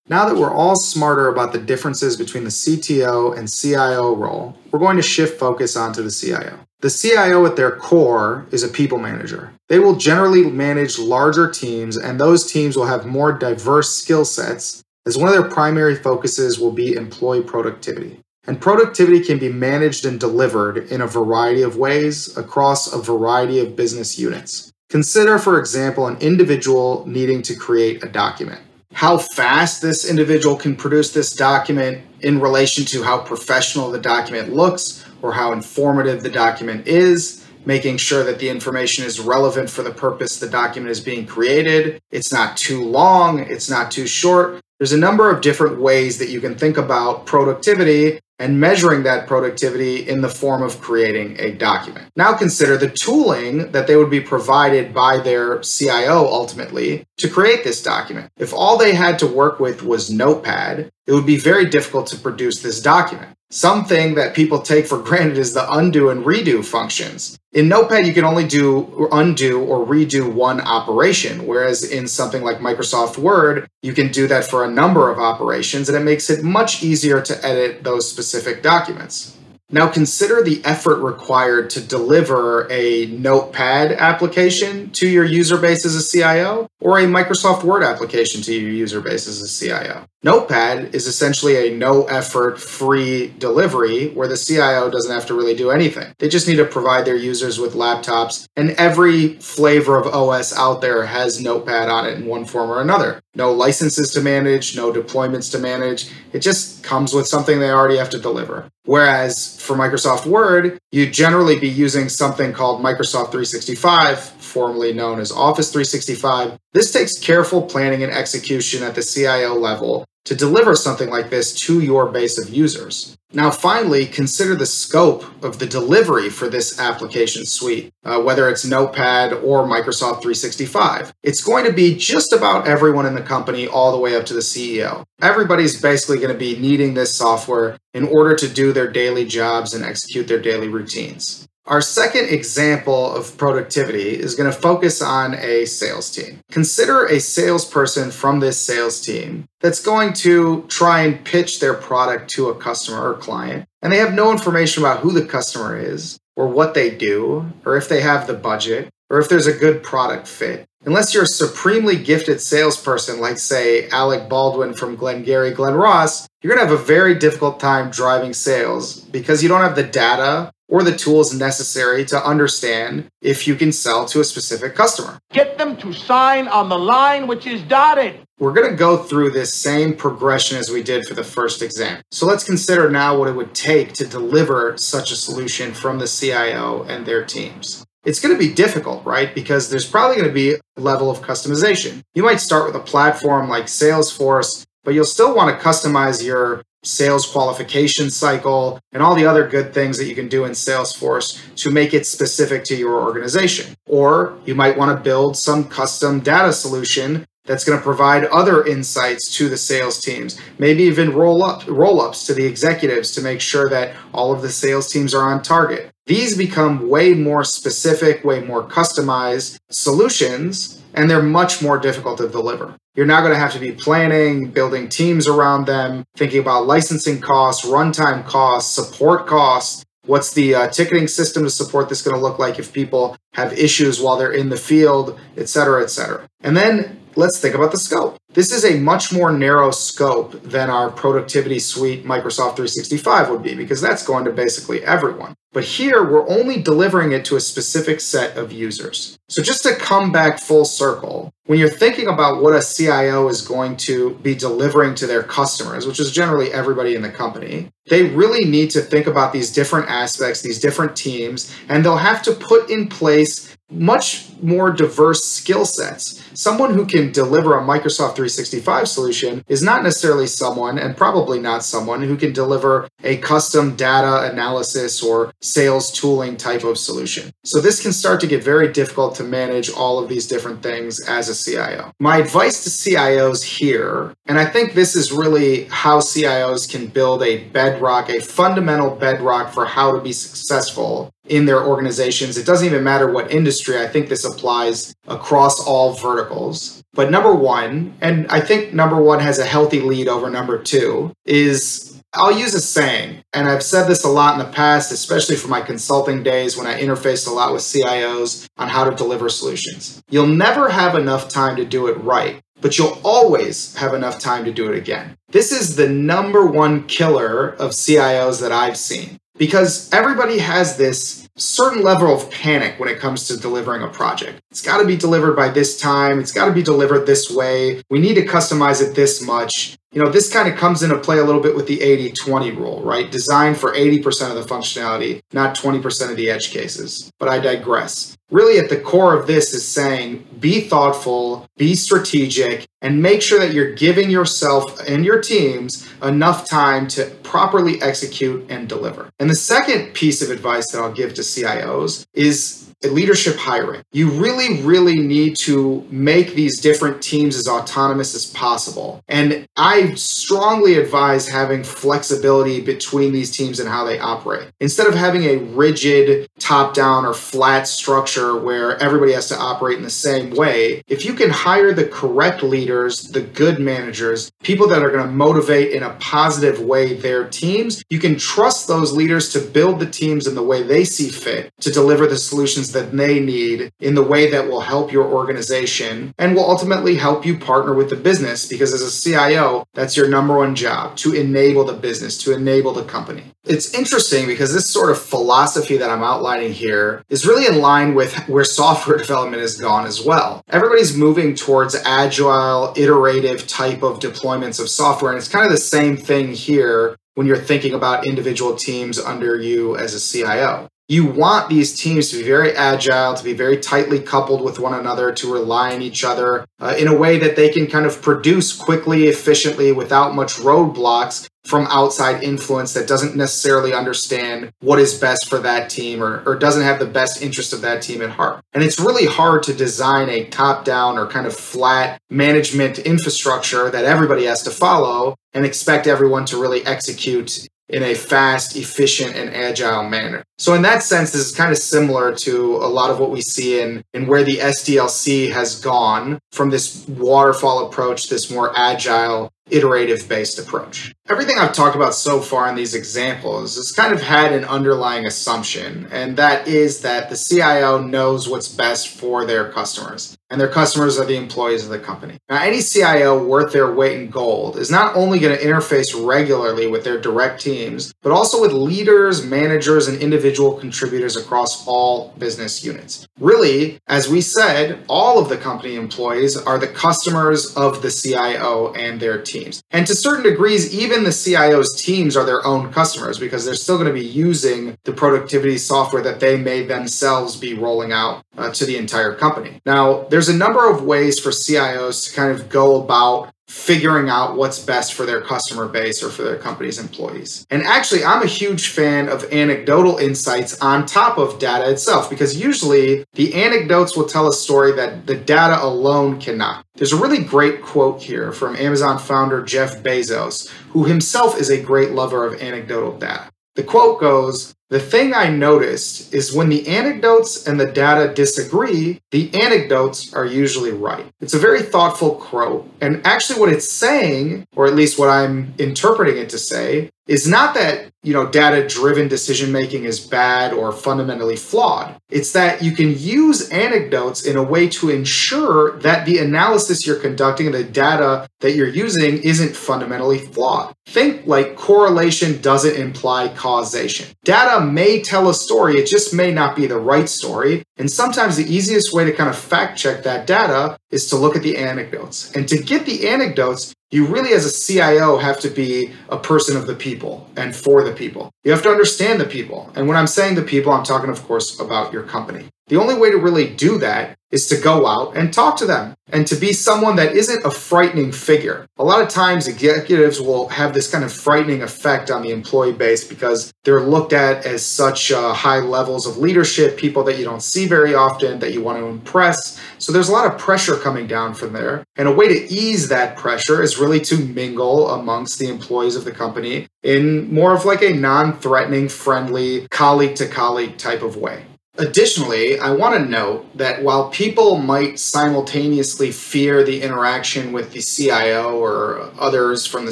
Now 0.10 0.26
that 0.28 0.36
we're 0.36 0.54
all 0.54 0.76
smarter 0.76 1.30
about 1.30 1.54
the 1.54 1.60
differences 1.60 2.18
between 2.18 2.44
the 2.44 2.50
CTO 2.50 3.38
and 3.38 3.50
CIO 3.50 4.14
role, 4.14 4.58
we're 4.70 4.80
going 4.80 4.98
to 4.98 5.02
shift 5.02 5.40
focus 5.40 5.78
onto 5.78 6.04
the 6.04 6.12
CIO. 6.12 6.60
The 6.82 6.90
CIO 6.90 7.46
at 7.46 7.56
their 7.56 7.78
core 7.78 8.46
is 8.52 8.64
a 8.64 8.68
people 8.68 8.98
manager. 8.98 9.54
They 9.70 9.80
will 9.80 9.96
generally 9.96 10.44
manage 10.52 11.00
larger 11.00 11.50
teams, 11.50 11.96
and 11.96 12.20
those 12.20 12.52
teams 12.52 12.76
will 12.76 12.88
have 12.88 13.06
more 13.06 13.32
diverse 13.32 13.94
skill 13.94 14.26
sets, 14.26 14.84
as 15.06 15.18
one 15.18 15.30
of 15.30 15.34
their 15.36 15.50
primary 15.50 15.96
focuses 15.96 16.60
will 16.60 16.74
be 16.74 16.96
employee 16.96 17.42
productivity. 17.42 18.20
And 18.46 18.60
productivity 18.60 19.22
can 19.22 19.40
be 19.40 19.48
managed 19.48 20.06
and 20.06 20.20
delivered 20.20 20.80
in 20.92 21.00
a 21.00 21.08
variety 21.08 21.62
of 21.62 21.78
ways 21.78 22.36
across 22.36 22.92
a 22.92 23.02
variety 23.02 23.62
of 23.62 23.78
business 23.78 24.20
units. 24.20 24.70
Consider, 24.90 25.40
for 25.40 25.58
example, 25.58 26.08
an 26.08 26.18
individual 26.18 27.06
needing 27.08 27.42
to 27.44 27.56
create 27.56 28.04
a 28.04 28.10
document 28.10 28.60
how 28.94 29.18
fast 29.18 29.82
this 29.82 30.10
individual 30.10 30.56
can 30.56 30.76
produce 30.76 31.12
this 31.12 31.34
document 31.36 32.04
in 32.22 32.40
relation 32.40 32.86
to 32.86 33.04
how 33.04 33.20
professional 33.20 33.92
the 33.92 34.00
document 34.00 34.54
looks 34.54 35.04
or 35.22 35.34
how 35.34 35.52
informative 35.52 36.22
the 36.22 36.30
document 36.30 36.88
is, 36.88 37.46
making 37.66 37.98
sure 37.98 38.24
that 38.24 38.40
the 38.40 38.50
information 38.50 39.04
is 39.04 39.20
relevant 39.20 39.70
for 39.70 39.84
the 39.84 39.92
purpose 39.92 40.38
the 40.38 40.50
document 40.50 40.92
is 40.92 41.00
being 41.00 41.26
created. 41.26 42.02
It's 42.12 42.32
not 42.32 42.56
too 42.56 42.84
long, 42.84 43.40
it's 43.40 43.70
not 43.70 43.90
too 43.90 44.06
short. 44.06 44.62
There's 44.80 44.94
a 44.94 44.98
number 44.98 45.30
of 45.30 45.42
different 45.42 45.80
ways 45.80 46.20
that 46.20 46.30
you 46.30 46.40
can 46.40 46.56
think 46.56 46.78
about 46.78 47.26
productivity 47.26 48.20
and 48.44 48.60
measuring 48.60 49.04
that 49.04 49.26
productivity 49.26 50.06
in 50.06 50.20
the 50.20 50.28
form 50.28 50.62
of 50.62 50.82
creating 50.82 51.38
a 51.40 51.54
document. 51.54 52.12
Now 52.18 52.34
consider 52.34 52.76
the 52.76 52.90
tooling 52.90 53.72
that 53.72 53.88
they 53.88 53.96
would 53.96 54.10
be 54.10 54.20
provided 54.20 54.94
by 54.94 55.20
their 55.20 55.60
CIO 55.60 56.28
ultimately 56.28 57.06
to 57.20 57.30
create 57.30 57.64
this 57.64 57.82
document. 57.82 58.30
If 58.36 58.54
all 58.54 58.78
they 58.78 58.96
had 58.96 59.18
to 59.20 59.28
work 59.28 59.62
with 59.62 59.82
was 59.82 60.12
Notepad, 60.12 60.92
it 61.08 61.14
would 61.14 61.26
be 61.26 61.38
very 61.38 61.70
difficult 61.70 62.08
to 62.08 62.18
produce 62.18 62.62
this 62.62 62.82
document. 62.82 63.38
Something 63.54 64.16
that 64.16 64.34
people 64.34 64.64
take 64.64 64.88
for 64.88 64.98
granted 64.98 65.38
is 65.38 65.54
the 65.54 65.72
undo 65.72 66.10
and 66.10 66.26
redo 66.26 66.66
functions. 66.66 67.38
In 67.52 67.68
Notepad, 67.68 68.08
you 68.08 68.12
can 68.12 68.26
only 68.26 68.48
do 68.48 69.08
undo 69.12 69.62
or 69.62 69.86
redo 69.86 70.34
one 70.34 70.60
operation, 70.60 71.46
whereas 71.46 71.84
in 71.84 72.08
something 72.08 72.42
like 72.42 72.58
Microsoft 72.58 73.20
Word, 73.20 73.68
you 73.84 73.94
can 73.94 74.12
do 74.12 74.26
that 74.26 74.46
for 74.46 74.66
a 74.66 74.72
number 74.72 75.12
of 75.12 75.20
operations, 75.20 75.88
and 75.88 75.96
it 75.96 76.02
makes 76.02 76.32
it 76.32 76.44
much 76.44 76.82
easier 76.82 77.22
to 77.22 77.46
edit 77.46 77.84
those 77.84 78.10
specific 78.10 78.64
documents. 78.64 79.38
Now 79.70 79.88
consider 79.88 80.42
the 80.42 80.60
effort 80.66 81.04
required 81.04 81.70
to 81.72 81.82
deliver 81.82 82.68
a 82.72 83.06
Notepad 83.06 83.92
application 83.92 84.90
to 84.94 85.08
your 85.08 85.26
user 85.26 85.58
base 85.58 85.86
as 85.86 85.96
a 85.96 86.04
CIO 86.04 86.68
or 86.82 86.98
a 86.98 87.04
Microsoft 87.04 87.64
Word 87.64 87.84
application 87.84 88.42
to 88.42 88.52
your 88.52 88.72
user 88.72 89.00
base 89.00 89.28
as 89.28 89.44
a 89.44 89.48
CIO. 89.48 90.06
Notepad 90.24 90.96
is 90.96 91.06
essentially 91.06 91.68
a 91.68 91.76
no 91.76 92.06
effort 92.06 92.58
free 92.58 93.34
delivery 93.38 94.08
where 94.12 94.28
the 94.30 94.38
CIO 94.38 94.90
doesn't 94.90 95.14
have 95.14 95.26
to 95.26 95.34
really 95.34 95.54
do 95.54 95.70
anything. 95.70 96.16
They 96.18 96.30
just 96.30 96.48
need 96.48 96.56
to 96.56 96.66
provide 96.66 97.04
their 97.04 97.18
users 97.18 97.60
with 97.60 97.74
laptops, 97.74 98.48
and 98.56 98.72
every 98.72 99.34
flavor 99.40 99.98
of 99.98 100.08
OS 100.08 100.58
out 100.58 100.80
there 100.80 101.06
has 101.06 101.42
Notepad 101.42 101.90
on 101.90 102.06
it 102.06 102.14
in 102.14 102.26
one 102.26 102.46
form 102.46 102.72
or 102.72 102.80
another. 102.80 103.22
No 103.36 103.52
licenses 103.52 104.14
to 104.14 104.22
manage, 104.22 104.78
no 104.78 104.94
deployments 104.94 105.52
to 105.52 105.60
manage. 105.60 106.10
It 106.32 106.40
just 106.40 106.84
comes 106.84 107.14
with 107.14 107.28
something 107.28 107.60
they 107.60 107.72
already 107.72 107.98
have 107.98 108.12
to 108.12 108.20
deliver. 108.20 108.70
Whereas 108.86 109.60
for 109.62 109.76
Microsoft 109.76 110.26
Word, 110.26 110.78
you'd 110.92 111.14
generally 111.14 111.58
be 111.58 111.70
using 111.70 112.10
something 112.10 112.54
called 112.54 112.82
Microsoft 112.82 113.32
365, 113.32 114.20
formerly 114.54 114.94
known 114.94 115.20
as 115.20 115.32
Office 115.32 115.72
365. 115.72 116.58
This 116.74 116.94
takes 116.94 117.18
careful 117.18 117.64
planning 117.64 118.04
and 118.04 118.12
execution 118.14 118.84
at 118.84 118.94
the 118.94 119.02
CIO 119.02 119.56
level 119.56 120.06
to 120.26 120.36
deliver 120.36 120.76
something 120.76 121.10
like 121.10 121.30
this 121.30 121.54
to 121.54 121.82
your 121.82 122.10
base 122.10 122.38
of 122.38 122.54
users. 122.54 123.18
Now, 123.34 123.52
finally, 123.52 124.06
consider 124.06 124.56
the 124.56 124.66
scope 124.66 125.26
of 125.44 125.60
the 125.60 125.66
delivery 125.66 126.30
for 126.30 126.48
this 126.48 126.80
application 126.80 127.46
suite, 127.46 127.92
uh, 128.06 128.22
whether 128.22 128.48
it's 128.48 128.64
Notepad 128.64 129.34
or 129.34 129.64
Microsoft 129.64 130.22
365. 130.22 131.14
It's 131.24 131.44
going 131.44 131.66
to 131.66 131.74
be 131.74 131.96
just 131.96 132.32
about 132.32 132.68
everyone 132.68 133.08
in 133.08 133.16
the 133.16 133.22
company, 133.22 133.68
all 133.68 133.92
the 133.92 133.98
way 133.98 134.16
up 134.16 134.26
to 134.28 134.34
the 134.34 134.40
CEO. 134.40 135.04
Everybody's 135.22 135.82
basically 135.82 136.18
going 136.18 136.32
to 136.32 136.38
be 136.38 136.58
needing 136.58 136.94
this 136.94 137.14
software 137.16 137.78
in 137.94 138.06
order 138.06 138.36
to 138.36 138.48
do 138.48 138.72
their 138.72 138.90
daily 138.90 139.26
jobs 139.26 139.74
and 139.74 139.84
execute 139.84 140.28
their 140.28 140.42
daily 140.42 140.68
routines. 140.68 141.48
Our 141.66 141.80
second 141.80 142.26
example 142.26 143.16
of 143.16 143.38
productivity 143.38 144.20
is 144.20 144.36
going 144.36 144.52
to 144.52 144.58
focus 144.58 145.02
on 145.02 145.34
a 145.36 145.64
sales 145.64 146.12
team. 146.12 146.42
Consider 146.52 147.06
a 147.06 147.22
salesperson 147.22 148.12
from 148.12 148.42
this 148.42 148.60
sales 148.60 149.00
team 149.00 149.46
that's 149.62 149.82
going 149.82 150.12
to 150.14 150.66
try 150.68 151.04
and 151.04 151.24
pitch 151.24 151.62
their 151.62 151.74
product 151.74 152.30
to 152.32 152.50
a 152.50 152.56
customer 152.56 153.12
or 153.12 153.14
client, 153.14 153.66
and 153.82 153.94
they 153.94 153.98
have 153.98 154.14
no 154.14 154.30
information 154.30 154.84
about 154.84 155.00
who 155.00 155.14
the 155.14 155.26
customer 155.26 155.78
is, 155.80 156.20
or 156.36 156.50
what 156.50 156.74
they 156.74 156.90
do, 156.90 157.50
or 157.64 157.78
if 157.78 157.88
they 157.88 158.02
have 158.02 158.28
the 158.28 158.34
budget, 158.34 158.90
or 159.10 159.20
if 159.20 159.30
there's 159.30 159.48
a 159.48 159.54
good 159.54 159.82
product 159.82 160.28
fit. 160.28 160.66
Unless 160.86 161.14
you're 161.14 161.24
a 161.24 161.28
supremely 161.28 161.96
gifted 161.96 162.42
salesperson, 162.42 163.22
like, 163.22 163.38
say, 163.38 163.88
Alec 163.88 164.28
Baldwin 164.28 164.74
from 164.74 164.98
Glengarry 164.98 165.52
Glen 165.52 165.76
Ross, 165.76 166.28
you're 166.42 166.54
going 166.54 166.68
to 166.68 166.70
have 166.70 166.78
a 166.78 166.84
very 166.84 167.16
difficult 167.16 167.62
time 167.62 167.90
driving 167.90 168.34
sales 168.34 169.00
because 169.00 169.42
you 169.42 169.48
don't 169.48 169.62
have 169.62 169.78
the 169.78 169.84
data 169.84 170.52
or 170.74 170.82
the 170.82 170.96
tools 170.96 171.32
necessary 171.36 172.04
to 172.04 172.26
understand 172.26 173.08
if 173.22 173.48
you 173.48 173.54
can 173.54 173.72
sell 173.72 174.06
to 174.08 174.20
a 174.20 174.24
specific 174.24 174.74
customer. 174.74 175.20
Get 175.32 175.60
them 175.60 175.78
to 175.78 175.94
sign 175.94 176.48
on 176.48 176.68
the 176.68 176.80
line 176.80 177.28
which 177.28 177.46
is 177.46 177.62
dotted. 177.62 178.22
We're 178.40 178.54
going 178.54 178.72
to 178.72 178.76
go 178.76 178.98
through 178.98 179.30
this 179.30 179.54
same 179.54 179.96
progression 179.96 180.58
as 180.58 180.72
we 180.72 180.82
did 180.82 181.06
for 181.06 181.14
the 181.14 181.24
first 181.24 181.62
exam. 181.62 182.02
So 182.10 182.26
let's 182.26 182.44
consider 182.44 182.90
now 182.90 183.16
what 183.16 183.28
it 183.28 183.36
would 183.36 183.54
take 183.54 183.94
to 183.94 184.08
deliver 184.08 184.76
such 184.80 185.12
a 185.12 185.16
solution 185.16 185.76
from 185.76 186.00
the 186.00 186.08
CIO 186.08 186.82
and 186.90 187.06
their 187.06 187.24
teams. 187.24 187.86
It's 188.04 188.20
going 188.20 188.34
to 188.34 188.40
be 188.40 188.52
difficult, 188.52 189.06
right? 189.06 189.34
Because 189.34 189.70
there's 189.70 189.88
probably 189.88 190.16
going 190.16 190.28
to 190.28 190.34
be 190.34 190.56
a 190.56 190.82
level 190.82 191.12
of 191.12 191.22
customization. 191.22 192.02
You 192.16 192.24
might 192.24 192.40
start 192.40 192.66
with 192.66 192.76
a 192.76 192.84
platform 192.84 193.48
like 193.48 193.66
Salesforce, 193.66 194.66
but 194.84 194.94
you'll 194.94 195.06
still 195.06 195.36
want 195.36 195.58
to 195.58 195.66
customize 195.66 196.24
your 196.24 196.64
sales 196.84 197.26
qualification 197.26 198.10
cycle, 198.10 198.80
and 198.92 199.02
all 199.02 199.16
the 199.16 199.26
other 199.26 199.48
good 199.48 199.74
things 199.74 199.98
that 199.98 200.06
you 200.06 200.16
can 200.16 200.28
do 200.28 200.46
in 200.46 200.52
Salesforce 200.52 201.40
to 201.56 201.72
make 201.72 201.94
it 201.94 202.06
specific 202.06 202.64
to 202.66 202.76
your 202.76 203.02
organization. 203.02 203.74
Or 203.88 204.38
you 204.46 204.54
might 204.54 204.78
want 204.78 204.96
to 204.96 205.04
build 205.04 205.38
some 205.38 205.64
custom 205.66 206.20
data 206.20 206.54
solution 206.54 207.26
that's 207.46 207.66
going 207.66 207.78
to 207.78 207.84
provide 207.84 208.26
other 208.26 208.66
insights 208.66 209.36
to 209.36 209.50
the 209.50 209.58
sales 209.58 210.00
teams 210.00 210.40
maybe 210.60 210.84
even 210.84 211.12
roll 211.12 211.44
up 211.44 211.68
roll 211.68 212.00
ups 212.00 212.26
to 212.26 212.34
the 212.34 212.46
executives 212.46 213.12
to 213.12 213.22
make 213.22 213.42
sure 213.42 213.70
that 213.70 213.94
all 214.14 214.32
of 214.32 214.42
the 214.42 214.50
sales 214.50 214.90
teams 214.90 215.14
are 215.14 215.30
on 215.30 215.42
target 215.42 215.92
these 216.06 216.38
become 216.38 216.88
way 216.88 217.14
more 217.14 217.44
specific 217.44 218.24
way 218.24 218.40
more 218.40 218.64
customized 218.64 219.60
solutions 219.70 220.82
and 220.94 221.10
they're 221.10 221.22
much 221.22 221.62
more 221.62 221.78
difficult 221.78 222.18
to 222.18 222.30
deliver 222.30 222.78
you're 222.96 223.06
now 223.06 223.22
going 223.22 223.34
to 223.34 223.40
have 223.40 223.54
to 223.54 223.60
be 223.60 223.72
planning, 223.72 224.50
building 224.52 224.88
teams 224.88 225.28
around 225.28 225.66
them, 225.66 226.06
thinking 226.16 226.40
about 226.40 226.68
licensing 226.68 227.20
costs, 227.20 227.66
runtime 227.66 228.26
costs, 228.26 228.74
support 228.74 229.26
costs. 229.28 229.84
What's 230.06 230.34
the 230.34 230.54
uh, 230.54 230.68
ticketing 230.68 231.08
system 231.08 231.44
to 231.44 231.50
support 231.50 231.90
this 231.90 232.02
going 232.02 232.16
to 232.16 232.22
look 232.22 232.38
like 232.38 232.60
if 232.60 232.74
people 232.74 233.16
have 233.34 233.54
issues 233.54 234.02
while 234.02 234.18
they're 234.18 234.32
in 234.32 234.50
the 234.50 234.58
field, 234.58 235.18
et 235.38 235.48
cetera, 235.48 235.82
et 235.82 235.88
cetera. 235.88 236.28
And 236.42 236.58
then 236.58 237.00
let's 237.16 237.40
think 237.40 237.56
about 237.56 237.72
the 237.72 237.78
scope. 237.78 238.18
This 238.34 238.52
is 238.52 238.66
a 238.66 238.80
much 238.80 239.14
more 239.14 239.32
narrow 239.32 239.72
scope 239.72 240.42
than 240.42 240.70
our 240.70 240.90
productivity 240.90 241.60
suite 241.60 242.04
Microsoft 242.04 242.56
365 242.56 243.30
would 243.30 243.44
be 243.44 243.54
because 243.54 243.80
that's 243.80 244.06
going 244.06 244.26
to 244.26 244.32
basically 244.32 244.84
everyone. 244.84 245.36
But 245.52 245.66
here 245.66 246.04
we're 246.04 246.28
only 246.28 246.60
delivering 246.62 247.12
it 247.12 247.26
to 247.26 247.36
a 247.36 247.40
specific 247.40 248.02
set 248.02 248.36
of 248.36 248.52
users. 248.52 249.20
So 249.30 249.44
just 249.44 249.62
to 249.64 249.76
come 249.76 250.12
back 250.12 250.40
full 250.40 250.66
circle, 250.66 251.32
when 251.46 251.60
you're 251.60 251.70
thinking 251.70 252.08
about 252.08 252.42
what 252.42 252.56
a 252.56 252.64
CIO 252.64 253.28
is 253.28 253.42
going 253.42 253.78
to 253.78 254.16
be 254.16 254.34
delivering 254.34 254.96
to 254.96 255.06
their 255.06 255.22
customers, 255.22 255.86
which 255.86 256.00
is 256.00 256.12
generally 256.12 256.52
everybody 256.52 256.96
in 256.96 257.04
the 257.04 257.12
company, 257.12 257.70
they 257.88 258.04
really 258.04 258.46
need 258.46 258.72
to 258.72 258.82
think 258.82 259.06
about 259.06 259.32
these 259.32 259.54
different 259.54 259.90
aspects, 259.90 260.42
these 260.42 260.60
different 260.60 260.96
teams, 260.96 261.54
and 261.70 261.86
they'll 261.86 261.98
have 261.98 262.24
to 262.24 262.32
put 262.34 262.72
in 262.72 262.88
place 262.88 263.53
much 263.74 264.30
more 264.42 264.72
diverse 264.72 265.24
skill 265.24 265.66
sets. 265.66 266.22
Someone 266.34 266.74
who 266.74 266.86
can 266.86 267.12
deliver 267.12 267.58
a 267.58 267.62
Microsoft 267.62 268.16
365 268.16 268.88
solution 268.88 269.44
is 269.48 269.64
not 269.64 269.84
necessarily 269.84 270.28
someone, 270.28 270.78
and 270.78 270.98
probably 270.98 271.40
not 271.40 271.64
someone, 271.64 272.02
who 272.02 272.18
can 272.18 272.34
deliver 272.34 272.88
a 273.04 273.18
custom 273.18 273.76
data 273.76 274.30
analysis 274.32 275.02
or 275.02 275.34
sales 275.42 275.92
tooling 275.92 276.36
type 276.38 276.64
of 276.64 276.78
solution. 276.78 277.32
So 277.44 277.62
this 277.62 277.82
can 277.82 277.94
start 277.94 278.20
to 278.22 278.28
get 278.28 278.44
very 278.44 278.72
difficult 278.72 279.16
to 279.16 279.24
manage 279.24 279.70
all 279.70 280.00
of 280.00 280.10
these 280.10 280.28
different 280.28 280.62
things 280.62 281.00
as 281.08 281.30
a 281.30 281.36
CIO. 281.36 281.92
My 282.00 282.18
advice 282.18 282.64
to 282.64 282.70
CIOs 282.70 283.44
here, 283.44 284.14
and 284.26 284.40
I 284.40 284.46
think 284.46 284.74
this 284.74 284.96
is 284.96 285.12
really 285.12 285.66
how 285.66 286.00
CIOs 286.00 286.70
can 286.70 286.88
build 286.88 287.24
a 287.24 287.46
bedrock, 287.50 288.10
a 288.10 288.20
fundamental 288.20 288.96
bedrock 288.96 289.54
for 289.54 289.66
how 289.66 289.94
to 289.94 290.02
be 290.02 290.14
successful 290.14 291.13
in 291.28 291.46
their 291.46 291.64
organizations. 291.64 292.38
It 292.38 292.46
doesn't 292.46 292.66
even 292.66 292.84
matter 292.84 293.12
what 293.12 293.32
industry. 293.32 293.80
I 293.80 293.88
think 293.88 294.10
this 294.10 294.26
applies 294.26 294.94
across 295.08 295.60
all 295.66 295.94
verticals. 295.94 296.84
But 296.94 297.12
number 297.12 297.34
one, 297.34 297.94
and 298.02 298.28
I 298.28 298.40
think 298.42 298.74
number 298.74 299.02
one 299.02 299.20
has 299.20 299.40
a 299.40 299.46
healthy 299.46 299.80
lead 299.80 300.08
over 300.08 300.30
number 300.30 300.62
two, 300.62 301.14
is 301.26 302.02
I'll 302.14 302.38
use 302.38 302.54
a 302.54 302.62
saying, 302.62 303.24
and 303.34 303.48
I've 303.48 303.64
said 303.64 303.88
this 303.88 304.04
a 304.04 304.10
lot 304.10 304.40
in 304.40 304.46
the 304.46 304.54
past, 304.54 304.92
especially 304.92 305.36
for 305.36 305.48
my 305.48 305.62
consulting 305.62 306.22
days 306.22 306.56
when 306.56 306.68
I 306.68 306.80
interfaced 306.80 307.28
a 307.28 307.32
lot 307.32 307.54
with 307.54 307.64
CIOs 307.64 308.48
on 308.58 308.70
how 308.70 308.88
to 308.88 308.96
deliver 308.96 309.30
solutions. 309.30 310.04
You'll 310.10 310.28
never 310.28 310.70
have 310.70 310.94
enough 310.94 311.28
time 311.28 311.56
to 311.56 311.66
do 311.66 311.88
it 311.88 311.98
right, 312.04 312.40
but 312.62 312.78
you'll 312.78 313.00
always 313.04 313.76
have 313.78 313.96
enough 313.96 314.20
time 314.20 314.46
to 314.46 314.52
do 314.52 314.72
it 314.72 314.78
again. 314.78 315.18
This 315.30 315.52
is 315.52 315.76
the 315.76 315.90
number 315.90 316.46
one 316.46 316.86
killer 316.86 317.50
of 317.56 317.72
CIOs 317.72 318.42
that 318.42 318.52
I've 318.52 318.78
seen 318.78 319.18
because 319.38 319.92
everybody 319.94 320.40
has 320.40 320.78
this 320.78 321.28
certain 321.36 321.82
level 321.82 322.14
of 322.14 322.30
panic 322.30 322.80
when 322.80 322.90
it 322.90 323.00
comes 323.00 323.28
to 323.28 323.38
delivering 323.38 323.82
a 323.82 323.88
project. 323.88 324.42
It's 324.52 324.62
got 324.62 324.80
to 324.80 324.86
be 324.86 324.96
delivered 324.96 325.36
by 325.36 325.50
this 325.50 325.80
time, 325.80 326.20
it's 326.20 326.32
got 326.32 326.46
to 326.46 326.52
be 326.52 326.62
delivered 326.62 327.06
this 327.06 327.32
way. 327.32 327.82
We 327.90 328.00
need 328.00 328.16
to 328.16 328.26
customize 328.26 328.82
it 328.88 328.96
this 328.96 329.22
much. 329.22 329.78
You 329.94 330.04
know, 330.04 330.10
this 330.10 330.34
kind 330.34 330.52
of 330.52 330.58
comes 330.58 330.82
into 330.82 330.98
play 330.98 331.20
a 331.20 331.24
little 331.24 331.42
bit 331.42 331.56
with 331.56 331.68
the 331.68 331.80
80 331.80 332.14
20 332.14 332.52
rule, 332.52 332.82
right? 332.82 333.12
Designed 333.12 333.58
for 333.58 333.74
80% 333.74 334.36
of 334.36 334.36
the 334.36 334.54
functionality, 334.54 335.22
not 335.34 335.56
20% 335.56 336.10
of 336.10 336.18
the 336.18 336.32
edge 336.32 336.50
cases. 336.50 337.12
But 337.20 337.30
I 337.30 337.38
digress. 337.38 338.18
Really, 338.32 338.58
at 338.58 338.70
the 338.70 338.80
core 338.80 339.16
of 339.16 339.28
this 339.28 339.54
is 339.54 339.68
saying 339.68 340.26
be 340.40 340.62
thoughtful, 340.62 341.46
be 341.58 341.76
strategic, 341.76 342.66
and 342.82 343.04
make 343.04 343.22
sure 343.22 343.40
that 343.40 343.54
you're 343.54 343.74
giving 343.74 344.10
yourself 344.10 344.80
and 344.90 345.06
your 345.06 345.22
teams 345.22 345.88
enough 346.02 346.50
time 346.50 346.88
to 346.88 347.06
properly 347.22 347.80
execute 347.84 348.50
and 348.50 348.68
deliver. 348.68 349.12
And 349.20 349.30
the 349.30 349.36
second 349.36 349.94
piece 349.94 350.24
of 350.24 350.32
advice 350.32 350.72
that 350.72 350.82
I'll 350.82 350.92
give 350.92 351.14
to 351.14 351.22
CIOs 351.22 352.08
is 352.14 352.73
leadership 352.92 353.36
hiring. 353.38 353.82
You 353.92 354.10
really, 354.10 354.62
really 354.62 354.98
need 354.98 355.36
to 355.38 355.86
make 355.90 356.34
these 356.34 356.60
different 356.60 357.02
teams 357.02 357.36
as 357.36 357.48
autonomous 357.48 358.16
as 358.16 358.26
possible. 358.26 359.04
And 359.08 359.48
I 359.56 359.94
strongly 359.94 360.76
advise 360.76 361.28
having 361.28 361.64
flexibility 361.64 362.62
between 362.62 363.14
these 363.14 363.36
teams 363.36 363.60
and 363.60 363.70
how 363.70 363.86
they 363.86 364.00
operate. 364.00 364.50
Instead 364.60 364.88
of 364.88 364.96
having 364.96 365.24
a 365.24 365.38
rigid 365.38 366.28
top 366.40 366.74
down 366.74 367.06
or 367.06 367.14
flat 367.14 367.68
structure 367.68 368.38
where 368.38 368.78
everybody 368.80 369.14
has 369.14 369.30
to 369.30 369.38
operate 369.38 369.78
in 369.78 369.84
the 369.84 369.90
same 369.90 370.32
way, 370.32 370.82
if 370.88 371.06
you 371.06 371.14
can 371.14 371.30
hire 371.30 371.74
the 371.74 371.86
correct 371.86 372.44
leaders, 372.44 373.12
the 373.12 373.22
good 373.22 373.60
managers, 373.60 374.32
people 374.44 374.68
that 374.68 374.84
are 374.84 374.92
going 374.92 375.06
to 375.06 375.12
motivate 375.12 375.72
in 375.72 375.84
a 375.84 375.96
positive 376.00 376.60
way 376.60 376.94
their 376.94 377.28
teams, 377.28 377.84
you 377.90 378.00
can 378.00 378.18
trust 378.18 378.68
those 378.68 378.92
leaders 378.92 379.30
to 379.30 379.40
build 379.40 379.80
the 379.80 379.86
teams 379.86 380.28
in 380.28 380.36
the 380.36 380.44
way 380.44 380.64
they 380.64 380.84
see 380.84 381.10
fit 381.10 381.52
to 381.62 381.72
deliver 381.72 382.08
the 382.08 382.18
solutions 382.18 382.73
that 382.74 382.92
they 382.92 383.20
need 383.20 383.72
in 383.80 383.96
the 383.96 384.04
way 384.04 384.30
that 384.30 384.48
will 384.48 384.62
help 384.62 384.92
your 384.92 385.06
organization 385.06 386.14
and 386.18 386.36
will 386.36 386.50
ultimately 386.50 386.96
help 386.96 387.26
you 387.26 387.38
partner 387.38 387.74
with 387.74 387.90
the 387.90 387.96
business 387.96 388.48
because 388.48 388.74
as 388.74 388.82
a 388.82 389.02
CIO, 389.02 389.66
that's 389.74 389.96
your 389.96 390.10
number 390.10 390.38
one 390.38 390.56
job 390.56 390.96
to 390.98 391.14
enable 391.14 391.64
the 391.64 391.74
business, 391.74 392.18
to 392.20 392.34
enable 392.34 392.74
the 392.74 392.84
company. 392.84 393.24
It's 393.46 393.74
interesting 393.74 394.26
because 394.26 394.54
this 394.54 394.70
sort 394.70 394.90
of 394.90 395.00
philosophy 395.00 395.78
that 395.78 395.90
I'm 395.90 396.04
outlining 396.04 396.54
here 396.54 397.04
is 397.10 397.26
really 397.26 397.46
in 397.46 397.62
line 397.62 397.94
with 397.94 398.16
where 398.28 398.46
software 398.46 398.98
development 399.04 399.42
has 399.42 399.58
gone 399.58 399.86
as 399.86 400.04
well. 400.04 400.44
Everybody's 400.50 400.96
moving 400.96 401.36
towards 401.36 401.76
agile, 401.76 402.74
iterative 402.76 403.48
type 403.48 403.84
of 403.84 404.00
deployments 404.00 404.60
of 404.60 404.70
software, 404.70 405.12
and 405.12 405.18
it's 405.18 405.28
kind 405.28 405.46
of 405.46 405.52
the 405.52 405.58
same 405.58 405.98
thing 405.98 406.34
here 406.34 406.98
when 407.16 407.28
you're 407.28 407.38
thinking 407.38 407.74
about 407.74 408.08
individual 408.08 408.56
teams 408.56 409.00
under 409.00 409.40
you 409.40 409.76
as 409.78 409.94
a 409.94 410.00
CIO 410.00 410.68
you 410.94 411.06
want 411.06 411.50
these 411.50 411.76
teams 411.76 412.10
to 412.10 412.18
be 412.18 412.24
very 412.24 412.52
agile, 412.54 413.16
to 413.16 413.24
be 413.24 413.34
very 413.34 413.58
tightly 413.58 414.00
coupled 414.00 414.44
with 414.44 414.60
one 414.60 414.74
another, 414.74 415.12
to 415.12 415.34
rely 415.34 415.74
on 415.74 415.82
each 415.82 416.04
other 416.04 416.46
uh, 416.60 416.76
in 416.78 416.88
a 416.88 416.96
way 416.96 417.18
that 417.18 417.36
they 417.36 417.50
can 417.50 417.66
kind 417.68 417.86
of 417.86 418.02
produce 418.02 418.56
quickly, 418.56 419.08
efficiently, 419.08 419.72
without 419.72 420.14
much 420.14 420.36
roadblocks 420.36 421.28
from 421.46 421.68
outside 421.68 422.24
influence 422.24 422.74
that 422.74 422.88
doesn't 422.88 423.18
necessarily 423.18 423.74
understand 423.74 424.50
what 424.62 424.80
is 424.80 424.98
best 424.98 425.28
for 425.28 425.40
that 425.40 425.70
team 425.70 426.02
or, 426.02 426.24
or 426.26 426.36
doesn't 426.38 426.64
have 426.64 426.80
the 426.80 426.86
best 426.86 427.22
interest 427.22 427.52
of 427.52 427.62
that 427.62 427.82
team 427.82 428.02
at 428.02 428.12
heart. 428.12 428.42
And 428.54 428.64
it's 428.64 428.80
really 428.80 429.06
hard 429.06 429.44
to 429.44 429.54
design 429.54 430.08
a 430.10 430.24
top 430.26 430.64
down 430.64 430.98
or 430.98 431.08
kind 431.08 431.28
of 431.28 431.36
flat 431.36 432.00
management 432.10 432.80
infrastructure 432.80 433.70
that 433.70 433.84
everybody 433.84 434.24
has 434.26 434.44
to 434.44 434.52
follow 434.52 435.16
and 435.34 435.46
expect 435.46 435.88
everyone 435.88 436.26
to 436.26 436.40
really 436.40 436.66
execute 436.66 437.48
in 437.70 437.84
a 437.84 437.94
fast, 437.94 438.56
efficient, 438.56 439.16
and 439.16 439.30
agile 439.34 439.84
manner. 439.84 440.24
So, 440.38 440.54
in 440.54 440.62
that 440.64 440.84
sense, 440.84 441.12
this 441.12 441.26
is 441.26 441.36
kind 441.36 441.52
of 441.52 441.58
similar 441.58 442.14
to 442.16 442.58
a 442.58 442.68
lot 442.68 442.92
of 442.92 443.00
what 443.00 443.12
we 443.12 443.22
see 443.22 443.62
in, 443.62 443.84
in 443.94 444.08
where 444.08 444.24
the 444.24 444.38
SDLC 444.38 445.32
has 445.32 445.60
gone 445.60 446.20
from 446.32 446.50
this 446.50 446.86
waterfall 446.88 447.68
approach, 447.68 448.10
this 448.10 448.30
more 448.30 448.52
agile 448.56 449.32
iterative 449.50 450.08
based 450.08 450.40
approach. 450.40 450.94
Everything 451.10 451.38
I've 451.38 451.54
talked 451.54 451.76
about 451.76 451.94
so 451.94 452.22
far 452.22 452.48
in 452.48 452.56
these 452.56 452.76
examples 452.76 453.56
has 453.56 453.72
kind 453.72 453.94
of 453.94 454.02
had 454.02 454.32
an 454.32 454.46
underlying 454.46 455.06
assumption, 455.06 455.88
and 455.92 456.18
that 456.18 456.48
is 456.48 456.82
that 456.82 457.10
the 457.10 457.16
CIO 457.16 457.82
knows 457.82 458.30
what's 458.30 458.48
best 458.48 458.88
for 458.88 459.26
their 459.26 459.52
customers, 459.52 460.18
and 460.34 460.42
their 460.42 460.50
customers 460.50 460.98
are 460.98 461.06
the 461.06 461.16
employees 461.16 461.64
of 461.64 461.70
the 461.70 461.78
company. 461.78 462.18
Now, 462.28 462.42
any 462.42 462.60
CIO 462.60 463.24
worth 463.24 463.54
their 463.54 463.72
weight 463.72 464.00
in 464.00 464.10
gold 464.10 464.58
is 464.58 464.72
not 464.72 464.96
only 464.96 465.20
going 465.20 465.38
to 465.38 465.46
interface 465.46 465.94
regularly 465.94 466.66
with 466.66 466.84
their 466.84 467.00
direct 467.00 467.40
teams, 467.40 467.94
but 468.02 468.12
also 468.12 468.42
with 468.42 468.52
leaders, 468.52 469.24
managers, 469.24 469.88
and 469.88 470.02
individual 470.02 470.54
contributors 470.54 471.16
across 471.16 471.68
all 471.68 472.16
business 472.18 472.66
units. 472.66 473.08
Really, 473.20 473.78
as 473.86 474.10
we 474.10 474.22
said, 474.22 474.84
all 474.90 475.20
of 475.20 475.30
the 475.30 475.38
company 475.38 475.76
employees 475.76 476.36
are 476.36 476.58
the 476.58 476.68
customers 476.68 477.56
of 477.56 477.84
the 477.84 477.92
CIO 477.92 478.74
and 478.74 479.00
their 479.00 479.22
teams. 479.22 479.62
And 479.70 479.86
to 479.86 479.94
certain 479.94 480.24
degrees, 480.24 480.74
even 480.74 481.04
the 481.04 481.12
CIO's 481.12 481.80
teams 481.80 482.18
are 482.18 482.26
their 482.26 482.44
own 482.44 482.74
customers 482.74 483.20
because 483.20 483.46
they're 483.46 483.54
still 483.54 483.78
going 483.78 483.88
to 483.88 483.94
be 483.94 484.02
using 484.04 484.80
the 484.84 484.94
productivity 484.94 485.60
software 485.60 486.02
that 486.02 486.20
they 486.20 486.38
may 486.38 486.64
themselves 486.66 487.36
be 487.36 487.54
rolling 487.54 487.92
out 487.92 488.24
uh, 488.38 488.52
to 488.52 488.66
the 488.66 488.78
entire 488.78 489.14
company. 489.14 489.62
Now, 489.66 490.04
there's 490.10 490.30
a 490.30 490.36
number 490.36 490.70
of 490.70 490.84
ways 490.84 491.20
for 491.20 491.30
CIOs 491.30 492.08
to 492.08 492.16
kind 492.16 492.32
of 492.32 492.50
go 492.50 492.82
about 492.82 493.34
figuring 493.48 494.10
out 494.10 494.36
what's 494.36 494.58
best 494.58 494.94
for 494.94 495.06
their 495.06 495.22
customer 495.22 495.68
base 495.68 496.02
or 496.02 496.10
for 496.10 496.24
their 496.24 496.38
company's 496.38 496.80
employees. 496.80 497.46
And 497.52 497.62
actually, 497.64 498.04
I'm 498.04 498.24
a 498.24 498.28
huge 498.28 498.70
fan 498.70 499.10
of 499.10 499.32
anecdotal 499.32 499.98
insights 499.98 500.60
on 500.60 500.86
top 500.86 501.18
of 501.18 501.40
data 501.40 501.70
itself 501.70 502.10
because 502.10 502.42
usually 502.42 503.06
the 503.14 503.34
anecdotes 503.36 503.96
will 503.96 504.08
tell 504.08 504.28
a 504.28 504.34
story 504.34 504.72
that 504.74 505.06
the 505.06 505.16
data 505.16 505.62
alone 505.62 506.20
cannot. 506.20 506.66
There's 506.76 506.94
a 506.94 507.02
really 507.02 507.24
great 507.24 507.62
quote 507.62 508.02
here 508.02 508.32
from 508.32 508.56
Amazon 508.56 508.98
founder 508.98 509.44
Jeff 509.44 509.84
Bezos, 509.84 510.50
who 510.70 510.86
himself 510.86 511.40
is 511.40 511.52
a 511.52 511.62
great 511.62 511.92
lover 511.92 512.26
of 512.26 512.42
anecdotal 512.42 512.98
data. 512.98 513.30
The 513.56 513.64
quote 513.64 514.00
goes, 514.00 514.56
the 514.74 514.80
thing 514.80 515.14
I 515.14 515.30
noticed 515.30 516.12
is 516.12 516.34
when 516.34 516.50
the 516.50 516.68
anecdotes 516.68 517.46
and 517.46 517.60
the 517.60 517.72
data 517.72 518.12
disagree, 518.12 519.00
the 519.12 519.32
anecdotes 519.40 520.12
are 520.16 520.26
usually 520.26 520.72
right. 520.72 521.06
It's 521.22 521.36
a 521.36 521.38
very 521.38 521.62
thoughtful 521.62 522.16
quote. 522.16 522.68
And 522.82 523.06
actually, 523.06 523.40
what 523.40 523.50
it's 523.50 523.72
saying, 523.72 524.48
or 524.56 524.66
at 524.66 524.74
least 524.74 524.98
what 524.98 525.10
I'm 525.10 525.54
interpreting 525.60 526.18
it 526.18 526.30
to 526.30 526.40
say, 526.40 526.90
is 527.08 527.28
not 527.28 527.54
that 527.56 527.92
you 528.02 528.14
know 528.14 528.28
data 528.28 528.68
driven 528.68 529.08
decision 529.08 529.52
making 529.52 529.86
is 529.86 530.00
bad 530.00 530.54
or 530.54 530.72
fundamentally 530.72 531.36
flawed. 531.36 531.98
It's 532.10 532.32
that 532.34 532.62
you 532.62 532.72
can 532.72 532.98
use 532.98 533.50
anecdotes 533.50 534.26
in 534.26 534.38
a 534.38 534.44
way 534.44 534.68
to 534.70 534.90
ensure 534.90 535.80
that 535.80 536.06
the 536.06 536.20
analysis 536.20 536.86
you're 536.86 537.00
conducting 537.00 537.52
the 537.52 537.64
data 537.64 538.28
that 538.40 538.56
you're 538.56 538.68
using 538.68 539.18
isn't 539.24 539.56
fundamentally 539.56 540.20
flawed. 540.20 540.74
Think 540.86 541.26
like 541.26 541.56
correlation 541.56 542.42
doesn't 542.42 542.76
imply 542.76 543.30
causation. 543.30 544.08
Data 544.24 544.64
may 544.64 545.02
tell 545.02 545.30
a 545.30 545.34
story 545.34 545.76
it 545.76 545.88
just 545.88 546.14
may 546.14 546.34
not 546.34 546.56
be 546.56 546.68
the 546.68 546.78
right 546.78 547.10
story. 547.10 547.64
And 547.78 547.90
sometimes 547.90 548.38
the 548.38 548.54
easiest 548.54 548.94
way 548.94 549.06
to 549.06 549.14
kind 549.14 549.30
of 549.30 549.38
fact 549.38 549.78
check 549.78 550.04
that 550.04 550.28
data 550.28 550.78
is 550.92 551.10
to 551.10 551.16
look 551.16 551.36
at 551.36 551.42
the 551.42 551.58
anecdotes. 551.58 552.32
And 552.36 552.48
to 552.50 552.58
get 552.58 552.86
the 552.86 553.08
anecdotes 553.08 553.74
you 553.94 554.08
really, 554.08 554.34
as 554.34 554.44
a 554.44 554.52
CIO, 554.52 555.18
have 555.18 555.40
to 555.42 555.50
be 555.50 555.94
a 556.10 556.18
person 556.18 556.58
of 556.58 556.66
the 556.66 556.74
people 556.74 557.30
and 557.36 557.56
for 557.56 557.84
the 557.84 557.94
people. 557.94 558.32
You 558.44 558.52
have 558.52 558.64
to 558.64 558.72
understand 558.72 559.22
the 559.22 559.26
people. 559.26 559.72
And 559.76 559.88
when 559.88 559.96
I'm 559.96 560.08
saying 560.08 560.34
the 560.34 560.42
people, 560.42 560.72
I'm 560.72 560.84
talking, 560.84 561.12
of 561.12 561.22
course, 561.28 561.60
about 561.60 561.94
your 561.94 562.02
company. 562.02 562.46
The 562.74 562.80
only 562.80 562.96
way 562.96 563.12
to 563.12 563.18
really 563.18 563.54
do 563.54 563.78
that 563.78 564.18
is 564.32 564.48
to 564.48 564.58
go 564.58 564.88
out 564.88 565.16
and 565.16 565.32
talk 565.32 565.58
to 565.58 565.66
them 565.68 565.94
and 566.12 566.26
to 566.26 566.36
be 566.36 566.54
someone 566.54 566.96
that 566.96 567.14
isn't 567.14 567.46
a 567.46 567.52
frightening 567.52 568.12
figure. 568.12 568.66
A 568.80 568.84
lot 568.84 569.00
of 569.00 569.10
times, 569.10 569.48
executives 569.48 570.20
will 570.20 570.48
have 570.48 570.74
this 570.74 570.90
kind 570.90 571.04
of 571.04 571.14
frightening 571.14 571.62
effect 571.62 572.10
on 572.10 572.24
the 572.24 572.32
employee 572.32 572.74
base 572.74 573.04
because 573.04 573.54
they're 573.64 573.82
looked 573.82 574.12
at 574.12 574.48
as 574.48 574.66
such 574.66 575.12
uh, 575.12 575.36
high 575.36 575.60
levels 575.60 576.08
of 576.08 576.18
leadership, 576.18 576.76
people 576.76 577.04
that 577.04 577.20
you 577.20 577.24
don't 577.24 577.44
see 577.44 577.68
very 577.68 577.94
often, 577.94 578.40
that 578.40 578.54
you 578.54 578.64
want 578.64 578.80
to 578.80 578.88
impress. 578.88 579.62
So 579.78 579.92
there's 579.92 580.10
a 580.10 580.12
lot 580.12 580.26
of 580.26 580.40
pressure 580.40 580.78
coming 580.78 581.06
down 581.06 581.36
from 581.36 581.54
there. 581.54 581.84
And 581.96 582.08
a 582.08 582.12
way 582.12 582.28
to 582.28 582.52
ease 582.52 582.88
that 582.88 583.18
pressure 583.18 583.62
is 583.62 583.78
really 583.78 584.00
to 584.00 584.18
mingle 584.18 584.90
amongst 584.90 585.38
the 585.38 585.48
employees 585.48 585.96
of 585.96 586.06
the 586.06 586.12
company 586.12 586.66
in 586.82 587.32
more 587.32 587.54
of 587.54 587.66
like 587.66 587.84
a 587.84 587.94
non 587.94 588.40
threatening, 588.40 588.90
friendly, 588.90 589.68
colleague 589.68 590.16
to 590.16 590.28
colleague 590.28 590.80
type 590.80 591.04
of 591.04 591.18
way. 591.18 591.46
Additionally, 591.76 592.60
I 592.60 592.70
want 592.70 592.94
to 592.96 593.10
note 593.10 593.58
that 593.58 593.82
while 593.82 594.10
people 594.10 594.60
might 594.60 595.00
simultaneously 595.00 596.12
fear 596.12 596.64
the 596.64 596.84
interaction 596.84 597.52
with 597.52 597.72
the 597.72 597.82
CIO 597.82 598.60
or 598.60 599.10
others 599.20 599.66
from 599.66 599.88
the 599.88 599.92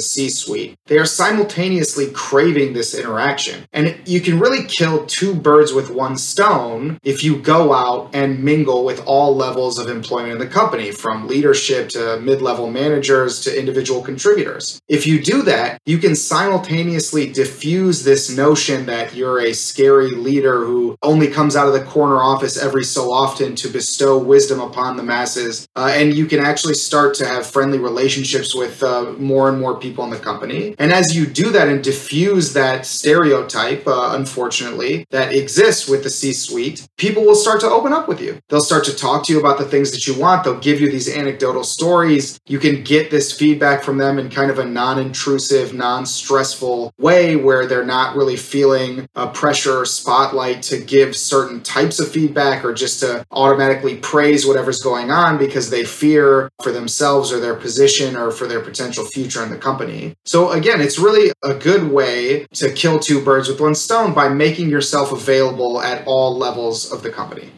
C 0.00 0.30
suite, 0.30 0.76
they 0.86 0.98
are 0.98 1.04
simultaneously 1.04 2.12
craving 2.12 2.72
this 2.72 2.94
interaction. 2.94 3.64
And 3.72 3.98
you 4.06 4.20
can 4.20 4.38
really 4.38 4.64
kill 4.64 5.06
two 5.06 5.34
birds 5.34 5.72
with 5.72 5.90
one 5.90 6.16
stone 6.16 7.00
if 7.02 7.24
you 7.24 7.36
go 7.36 7.72
out 7.72 8.14
and 8.14 8.44
mingle 8.44 8.84
with 8.84 9.04
all 9.04 9.34
levels 9.34 9.80
of 9.80 9.88
employment 9.88 10.34
in 10.34 10.38
the 10.38 10.46
company, 10.46 10.92
from 10.92 11.26
leadership 11.26 11.88
to 11.90 12.20
mid 12.20 12.40
level 12.40 12.70
managers 12.70 13.40
to 13.40 13.58
individual 13.58 14.02
contributors. 14.02 14.80
If 14.86 15.04
you 15.04 15.20
do 15.20 15.42
that, 15.42 15.80
you 15.84 15.98
can 15.98 16.14
simultaneously 16.14 17.32
diffuse 17.32 18.04
this 18.04 18.30
notion 18.30 18.86
that 18.86 19.16
you're 19.16 19.40
a 19.40 19.52
scary 19.52 20.10
leader 20.12 20.64
who 20.64 20.96
only 21.02 21.26
comes 21.26 21.56
out 21.56 21.66
of 21.66 21.71
the 21.72 21.84
corner 21.84 22.16
office 22.16 22.56
every 22.56 22.84
so 22.84 23.12
often 23.12 23.54
to 23.56 23.68
bestow 23.68 24.18
wisdom 24.18 24.60
upon 24.60 24.96
the 24.96 25.02
masses. 25.02 25.66
Uh, 25.76 25.92
and 25.94 26.14
you 26.14 26.26
can 26.26 26.40
actually 26.40 26.74
start 26.74 27.14
to 27.14 27.26
have 27.26 27.46
friendly 27.46 27.78
relationships 27.78 28.54
with 28.54 28.82
uh, 28.82 29.12
more 29.18 29.48
and 29.48 29.60
more 29.60 29.78
people 29.78 30.04
in 30.04 30.10
the 30.10 30.18
company. 30.18 30.74
And 30.78 30.92
as 30.92 31.16
you 31.16 31.26
do 31.26 31.50
that 31.50 31.68
and 31.68 31.82
diffuse 31.82 32.52
that 32.52 32.86
stereotype, 32.86 33.86
uh, 33.86 34.12
unfortunately, 34.14 35.06
that 35.10 35.32
exists 35.32 35.88
with 35.88 36.02
the 36.02 36.10
C 36.10 36.32
suite, 36.32 36.86
people 36.96 37.24
will 37.24 37.34
start 37.34 37.60
to 37.60 37.66
open 37.66 37.92
up 37.92 38.08
with 38.08 38.20
you. 38.20 38.38
They'll 38.48 38.60
start 38.60 38.84
to 38.84 38.96
talk 38.96 39.24
to 39.26 39.32
you 39.32 39.40
about 39.40 39.58
the 39.58 39.64
things 39.64 39.90
that 39.92 40.06
you 40.06 40.18
want. 40.18 40.44
They'll 40.44 40.58
give 40.58 40.80
you 40.80 40.90
these 40.90 41.08
anecdotal 41.08 41.64
stories. 41.64 42.38
You 42.46 42.58
can 42.58 42.82
get 42.82 43.10
this 43.10 43.32
feedback 43.32 43.82
from 43.82 43.98
them 43.98 44.18
in 44.18 44.30
kind 44.30 44.50
of 44.50 44.58
a 44.58 44.64
non 44.64 44.98
intrusive, 44.98 45.74
non 45.74 46.06
stressful 46.06 46.92
way 46.98 47.36
where 47.36 47.66
they're 47.66 47.84
not 47.84 48.16
really 48.16 48.36
feeling 48.36 49.06
a 49.14 49.28
pressure 49.28 49.84
spotlight 49.84 50.62
to 50.62 50.78
give 50.78 51.16
certain 51.16 51.61
types 51.64 51.98
of 52.00 52.10
feedback 52.10 52.64
or 52.64 52.72
just 52.72 53.00
to 53.00 53.24
automatically 53.30 53.96
praise 53.96 54.46
whatever's 54.46 54.82
going 54.82 55.10
on 55.10 55.38
because 55.38 55.70
they 55.70 55.84
fear 55.84 56.50
for 56.62 56.72
themselves 56.72 57.32
or 57.32 57.40
their 57.40 57.54
position 57.54 58.16
or 58.16 58.30
for 58.30 58.46
their 58.46 58.60
potential 58.60 59.04
future 59.04 59.42
in 59.42 59.50
the 59.50 59.58
company. 59.58 60.14
So, 60.24 60.52
again, 60.52 60.80
it's 60.80 60.98
really 60.98 61.32
a 61.42 61.54
good 61.54 61.90
way 61.90 62.46
to 62.54 62.72
kill 62.72 62.98
two 62.98 63.24
birds 63.24 63.48
with 63.48 63.60
one 63.60 63.74
stone 63.74 64.12
by 64.14 64.28
making 64.28 64.68
yourself 64.68 65.12
available 65.12 65.80
at 65.80 66.06
all 66.06 66.36
levels 66.36 66.92
of 66.92 67.02
the 67.02 67.10
company. 67.10 67.50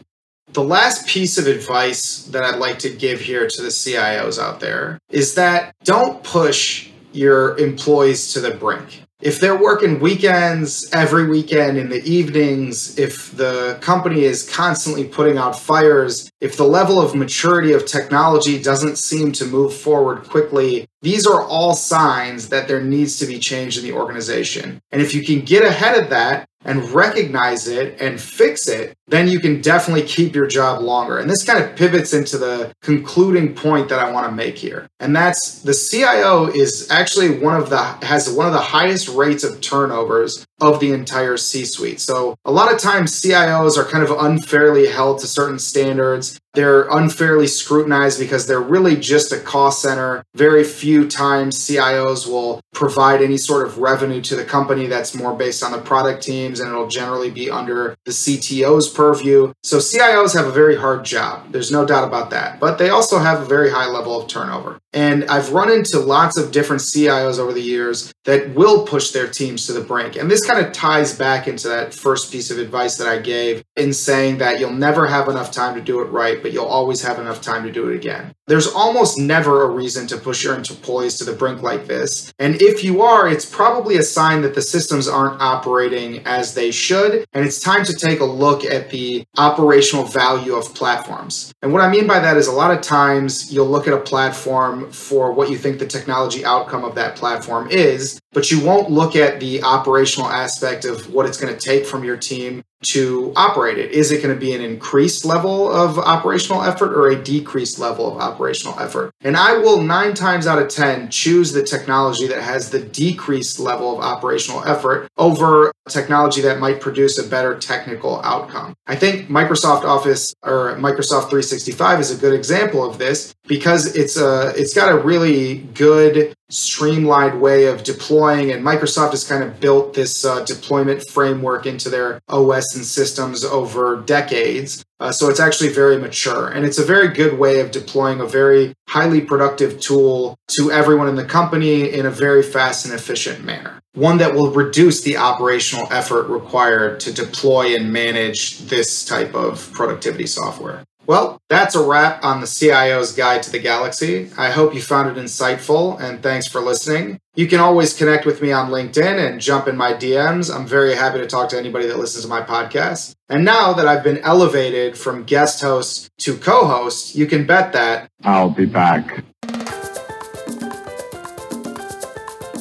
The 0.53 0.63
last 0.63 1.07
piece 1.07 1.37
of 1.37 1.47
advice 1.47 2.23
that 2.27 2.43
I'd 2.43 2.59
like 2.59 2.79
to 2.79 2.89
give 2.89 3.19
here 3.19 3.47
to 3.47 3.61
the 3.61 3.67
CIOs 3.69 4.39
out 4.39 4.61
there 4.61 4.99
is 5.09 5.35
that 5.35 5.75
don't 5.83 6.23
push 6.23 6.89
your 7.11 7.57
employees 7.57 8.33
to 8.33 8.39
the 8.39 8.51
brink 8.51 9.04
if 9.21 9.39
they're 9.39 9.57
working 9.57 9.99
weekends 9.99 10.89
every 10.91 11.27
weekend 11.27 11.77
in 11.77 11.89
the 11.89 12.03
evenings, 12.03 12.99
if 12.99 13.35
the 13.35 13.77
company 13.81 14.23
is 14.23 14.49
constantly 14.49 15.05
putting 15.05 15.37
out 15.37 15.57
fires, 15.57 16.29
if 16.41 16.57
the 16.57 16.65
level 16.65 16.99
of 16.99 17.15
maturity 17.15 17.71
of 17.71 17.85
technology 17.85 18.61
doesn't 18.61 18.97
seem 18.97 19.31
to 19.31 19.45
move 19.45 19.73
forward 19.73 20.23
quickly, 20.27 20.85
these 21.01 21.25
are 21.25 21.43
all 21.43 21.73
signs 21.73 22.49
that 22.49 22.67
there 22.67 22.81
needs 22.81 23.17
to 23.19 23.25
be 23.25 23.39
change 23.39 23.77
in 23.77 23.83
the 23.83 23.93
organization. 23.93 24.81
And 24.91 25.01
if 25.01 25.15
you 25.15 25.23
can 25.23 25.41
get 25.41 25.63
ahead 25.63 25.97
of 25.97 26.09
that 26.09 26.47
and 26.65 26.89
recognize 26.89 27.67
it 27.67 28.01
and 28.01 28.19
fix 28.19 28.67
it, 28.67 28.97
then 29.07 29.27
you 29.27 29.39
can 29.39 29.61
definitely 29.61 30.03
keep 30.03 30.35
your 30.35 30.47
job 30.47 30.81
longer. 30.81 31.19
And 31.19 31.29
this 31.29 31.43
kind 31.43 31.63
of 31.63 31.75
pivots 31.75 32.11
into 32.13 32.37
the 32.37 32.73
concluding 32.81 33.53
point 33.53 33.87
that 33.89 33.99
I 33.99 34.11
want 34.11 34.27
to 34.27 34.31
make 34.31 34.57
here. 34.57 34.87
And 34.99 35.15
that's 35.15 35.61
the 35.61 35.73
CIO 35.73 36.47
is 36.47 36.89
actually 36.89 37.37
one 37.37 37.55
of 37.55 37.69
the 37.69 37.77
has 38.05 38.29
one 38.29 38.47
of 38.47 38.53
the 38.53 38.59
highest 38.59 39.07
rates 39.09 39.43
of 39.43 39.61
turnovers 39.61 40.45
of 40.59 40.79
the 40.79 40.91
entire 40.91 41.37
C-suite. 41.37 41.99
So 41.99 42.35
a 42.45 42.51
lot 42.51 42.73
of 42.73 42.79
times 42.79 43.21
CIOs 43.21 43.77
are 43.77 43.85
kind 43.85 44.03
of 44.03 44.11
unfairly 44.11 44.87
held 44.87 45.19
to 45.19 45.27
certain 45.27 45.59
standards. 45.59 46.39
They're 46.55 46.87
unfairly 46.89 47.47
scrutinized 47.47 48.19
because 48.19 48.47
they're 48.47 48.61
really 48.61 48.95
just 48.95 49.31
a 49.31 49.39
cost 49.39 49.81
center. 49.81 50.23
Very 50.33 50.63
few 50.63 51.07
times 51.07 51.57
CIOs 51.57 52.27
will 52.27 52.61
provide 52.73 53.21
any 53.21 53.37
sort 53.37 53.65
of 53.65 53.77
revenue 53.77 54.21
to 54.21 54.35
the 54.35 54.43
company 54.43 54.87
that's 54.87 55.15
more 55.15 55.33
based 55.33 55.63
on 55.63 55.71
the 55.71 55.77
product 55.77 56.23
teams 56.23 56.59
and 56.59 56.69
it'll 56.69 56.87
generally 56.87 57.29
be 57.29 57.49
under 57.49 57.95
the 58.05 58.11
CTO's 58.11 58.89
purview. 58.89 59.53
So 59.63 59.77
CIOs 59.77 60.33
have 60.33 60.47
a 60.47 60.51
very 60.51 60.75
hard 60.75 61.05
job. 61.05 61.51
There's 61.51 61.71
no 61.71 61.85
doubt 61.85 62.07
about 62.07 62.29
that. 62.31 62.59
But 62.59 62.77
they 62.77 62.89
also 62.89 63.19
have 63.19 63.41
a 63.41 63.45
very 63.45 63.69
high 63.71 63.87
level 63.87 64.19
of 64.19 64.27
turnover. 64.27 64.79
And 64.95 65.25
I've 65.25 65.51
run 65.51 65.69
into 65.69 65.99
lots 65.99 66.37
of 66.37 66.53
different 66.53 66.81
CIOs 66.81 67.37
over 67.37 67.51
the 67.51 67.61
years 67.61 68.13
that 68.23 68.55
will 68.55 68.85
push 68.85 69.11
their 69.11 69.27
teams 69.27 69.67
to 69.67 69.73
the 69.73 69.81
brink. 69.81 70.15
And 70.15 70.31
this 70.31 70.45
kind 70.45 70.65
of 70.65 70.71
ties 70.71 71.17
back 71.17 71.49
into 71.49 71.67
that 71.67 71.93
first 71.93 72.31
piece 72.31 72.49
of 72.49 72.59
advice 72.59 72.97
that 72.97 73.07
I 73.07 73.19
gave 73.19 73.61
in 73.75 73.91
saying 73.91 74.37
that 74.37 74.59
you'll 74.59 74.71
never 74.71 75.05
have 75.07 75.27
enough 75.27 75.51
time 75.51 75.75
to 75.75 75.81
do 75.81 75.99
it 76.01 76.05
right, 76.05 76.41
but 76.45 76.53
you'll 76.53 76.65
always 76.65 77.01
have 77.01 77.17
enough 77.17 77.41
time 77.41 77.63
to 77.63 77.71
do 77.71 77.89
it 77.89 77.95
again. 77.95 78.31
There's 78.45 78.67
almost 78.67 79.17
never 79.17 79.63
a 79.63 79.67
reason 79.67 80.05
to 80.05 80.17
push 80.17 80.43
your 80.43 80.53
employees 80.53 81.17
to 81.17 81.23
the 81.23 81.33
brink 81.33 81.63
like 81.63 81.87
this. 81.87 82.31
And 82.37 82.61
if 82.61 82.83
you 82.83 83.01
are, 83.01 83.27
it's 83.27 83.47
probably 83.47 83.97
a 83.97 84.03
sign 84.03 84.43
that 84.43 84.53
the 84.53 84.61
systems 84.61 85.07
aren't 85.07 85.41
operating 85.41 86.23
as 86.27 86.53
they 86.53 86.69
should. 86.69 87.25
And 87.33 87.43
it's 87.43 87.59
time 87.59 87.83
to 87.85 87.93
take 87.93 88.19
a 88.19 88.25
look 88.25 88.63
at 88.63 88.91
the 88.91 89.25
operational 89.39 90.03
value 90.03 90.53
of 90.53 90.71
platforms. 90.75 91.51
And 91.63 91.73
what 91.73 91.81
I 91.81 91.89
mean 91.89 92.05
by 92.05 92.19
that 92.19 92.37
is 92.37 92.45
a 92.45 92.51
lot 92.51 92.69
of 92.69 92.81
times 92.81 93.51
you'll 93.51 93.65
look 93.65 93.87
at 93.87 93.95
a 93.95 93.99
platform 93.99 94.91
for 94.91 95.31
what 95.31 95.49
you 95.49 95.57
think 95.57 95.79
the 95.79 95.87
technology 95.87 96.45
outcome 96.45 96.83
of 96.83 96.93
that 96.93 97.15
platform 97.15 97.69
is, 97.71 98.21
but 98.35 98.51
you 98.51 98.63
won't 98.63 98.91
look 98.91 99.15
at 99.15 99.39
the 99.39 99.63
operational 99.63 100.27
aspect 100.29 100.83
of 100.83 101.11
what 101.11 101.25
it's 101.25 101.39
going 101.39 101.51
to 101.51 101.59
take 101.59 101.85
from 101.85 102.03
your 102.03 102.17
team 102.17 102.61
to 102.83 103.33
operate 103.35 103.77
it? 103.77 103.91
Is 103.91 104.11
it 104.11 104.21
going 104.21 104.35
to 104.35 104.39
be 104.39 104.53
an 104.53 104.61
increased 104.61 105.25
level 105.25 105.71
of 105.71 105.97
operational 105.97 106.61
effort 106.61 106.93
or 106.93 107.07
a 107.07 107.15
decreased 107.15 107.79
level 107.79 108.11
of 108.11 108.21
operational 108.21 108.77
effort? 108.79 109.11
And 109.21 109.35
I 109.35 109.57
will 109.57 109.81
nine 109.81 110.13
times 110.13 110.45
out 110.45 110.61
of 110.61 110.67
10 110.67 111.09
choose 111.09 111.53
the 111.53 111.63
technology 111.63 112.27
that 112.27 112.41
has 112.41 112.69
the 112.69 112.81
decreased 112.81 113.59
level 113.59 113.97
of 113.97 114.03
operational 114.03 114.63
effort 114.65 115.07
over 115.17 115.71
technology 115.89 116.41
that 116.41 116.59
might 116.59 116.81
produce 116.81 117.17
a 117.17 117.27
better 117.27 117.57
technical 117.57 118.21
outcome. 118.21 118.75
I 118.85 118.95
think 118.95 119.29
Microsoft 119.29 119.83
Office 119.83 120.35
or 120.43 120.75
Microsoft 120.75 121.29
365 121.29 121.99
is 121.99 122.11
a 122.11 122.17
good 122.17 122.33
example 122.33 122.87
of 122.87 122.97
this 122.97 123.33
because 123.47 123.95
it's 123.95 124.17
a 124.17 124.53
it's 124.55 124.73
got 124.73 124.91
a 124.91 124.97
really 124.97 125.59
good 125.73 126.35
streamlined 126.49 127.41
way 127.41 127.65
of 127.65 127.83
deploying 127.83 128.51
and 128.51 128.63
Microsoft 128.63 129.11
has 129.11 129.27
kind 129.27 129.43
of 129.43 129.59
built 129.59 129.93
this 129.93 130.23
uh, 130.23 130.43
deployment 130.45 131.07
framework 131.09 131.65
into 131.65 131.89
their 131.89 132.19
OS 132.29 132.75
and 132.75 132.85
systems 132.85 133.43
over 133.43 134.01
decades 134.05 134.85
uh, 134.99 135.11
so 135.11 135.29
it's 135.29 135.39
actually 135.39 135.69
very 135.69 135.97
mature 135.97 136.47
and 136.47 136.65
it's 136.65 136.77
a 136.77 136.85
very 136.85 137.07
good 137.07 137.37
way 137.37 137.59
of 137.59 137.71
deploying 137.71 138.19
a 138.19 138.25
very 138.25 138.73
highly 138.87 139.21
productive 139.21 139.79
tool 139.79 140.37
to 140.47 140.71
everyone 140.71 141.09
in 141.09 141.15
the 141.15 141.25
company 141.25 141.91
in 141.91 142.05
a 142.05 142.11
very 142.11 142.43
fast 142.43 142.85
and 142.85 142.93
efficient 142.93 143.43
manner. 143.43 143.81
One 143.93 144.17
that 144.17 144.33
will 144.33 144.51
reduce 144.51 145.01
the 145.01 145.17
operational 145.17 145.87
effort 145.91 146.27
required 146.27 146.99
to 147.01 147.13
deploy 147.13 147.75
and 147.75 147.91
manage 147.91 148.59
this 148.59 149.05
type 149.05 149.33
of 149.33 149.71
productivity 149.73 150.27
software. 150.27 150.83
Well, 151.07 151.39
that's 151.49 151.75
a 151.75 151.85
wrap 151.85 152.23
on 152.23 152.41
the 152.41 152.47
CIO's 152.47 153.11
Guide 153.11 153.43
to 153.43 153.51
the 153.51 153.59
Galaxy. 153.59 154.31
I 154.37 154.49
hope 154.49 154.73
you 154.73 154.81
found 154.81 155.15
it 155.15 155.21
insightful 155.21 155.99
and 155.99 156.23
thanks 156.23 156.47
for 156.47 156.61
listening. 156.61 157.19
You 157.35 157.47
can 157.47 157.59
always 157.59 157.93
connect 157.93 158.25
with 158.25 158.41
me 158.41 158.51
on 158.51 158.71
LinkedIn 158.71 159.27
and 159.27 159.41
jump 159.41 159.67
in 159.67 159.75
my 159.75 159.93
DMs. 159.93 160.53
I'm 160.53 160.65
very 160.65 160.95
happy 160.95 161.19
to 161.19 161.27
talk 161.27 161.49
to 161.49 161.57
anybody 161.57 161.85
that 161.87 161.99
listens 161.99 162.23
to 162.23 162.29
my 162.29 162.41
podcast. 162.41 163.13
And 163.29 163.45
now 163.45 163.73
that 163.73 163.87
I've 163.87 164.03
been 164.03 164.19
elevated 164.19 164.97
from 164.97 165.25
guest 165.25 165.61
host 165.61 166.09
to 166.19 166.37
co 166.37 166.65
host, 166.65 167.15
you 167.15 167.27
can 167.27 167.45
bet 167.45 167.73
that 167.73 168.09
I'll 168.23 168.49
be 168.49 168.65
back. 168.65 169.23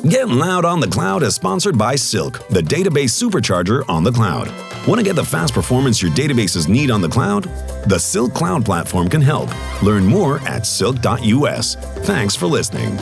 Get 0.09 0.29
Loud 0.29 0.67
on 0.67 0.81
the 0.81 0.89
Cloud 0.89 1.23
is 1.23 1.35
sponsored 1.35 1.79
by 1.79 1.97
Silk, 1.97 2.47
the 2.49 2.61
database 2.61 3.23
supercharger 3.23 3.89
on 3.89 4.05
the 4.05 4.13
cloud. 4.13 4.49
Want 4.87 4.99
to 4.99 5.05
get 5.05 5.17
the 5.17 5.25
fast 5.25 5.55
performance 5.55 6.03
your 6.03 6.11
databases 6.11 6.69
need 6.69 6.91
on 6.91 7.01
the 7.01 7.09
cloud? 7.09 7.45
The 7.87 7.99
Silk 7.99 8.35
Cloud 8.35 8.67
platform 8.67 9.09
can 9.09 9.23
help. 9.23 9.49
Learn 9.83 10.05
more 10.05 10.41
at 10.47 10.67
silk.us. 10.67 11.77
Thanks 12.05 12.37
for 12.37 12.47
listening. 12.47 12.99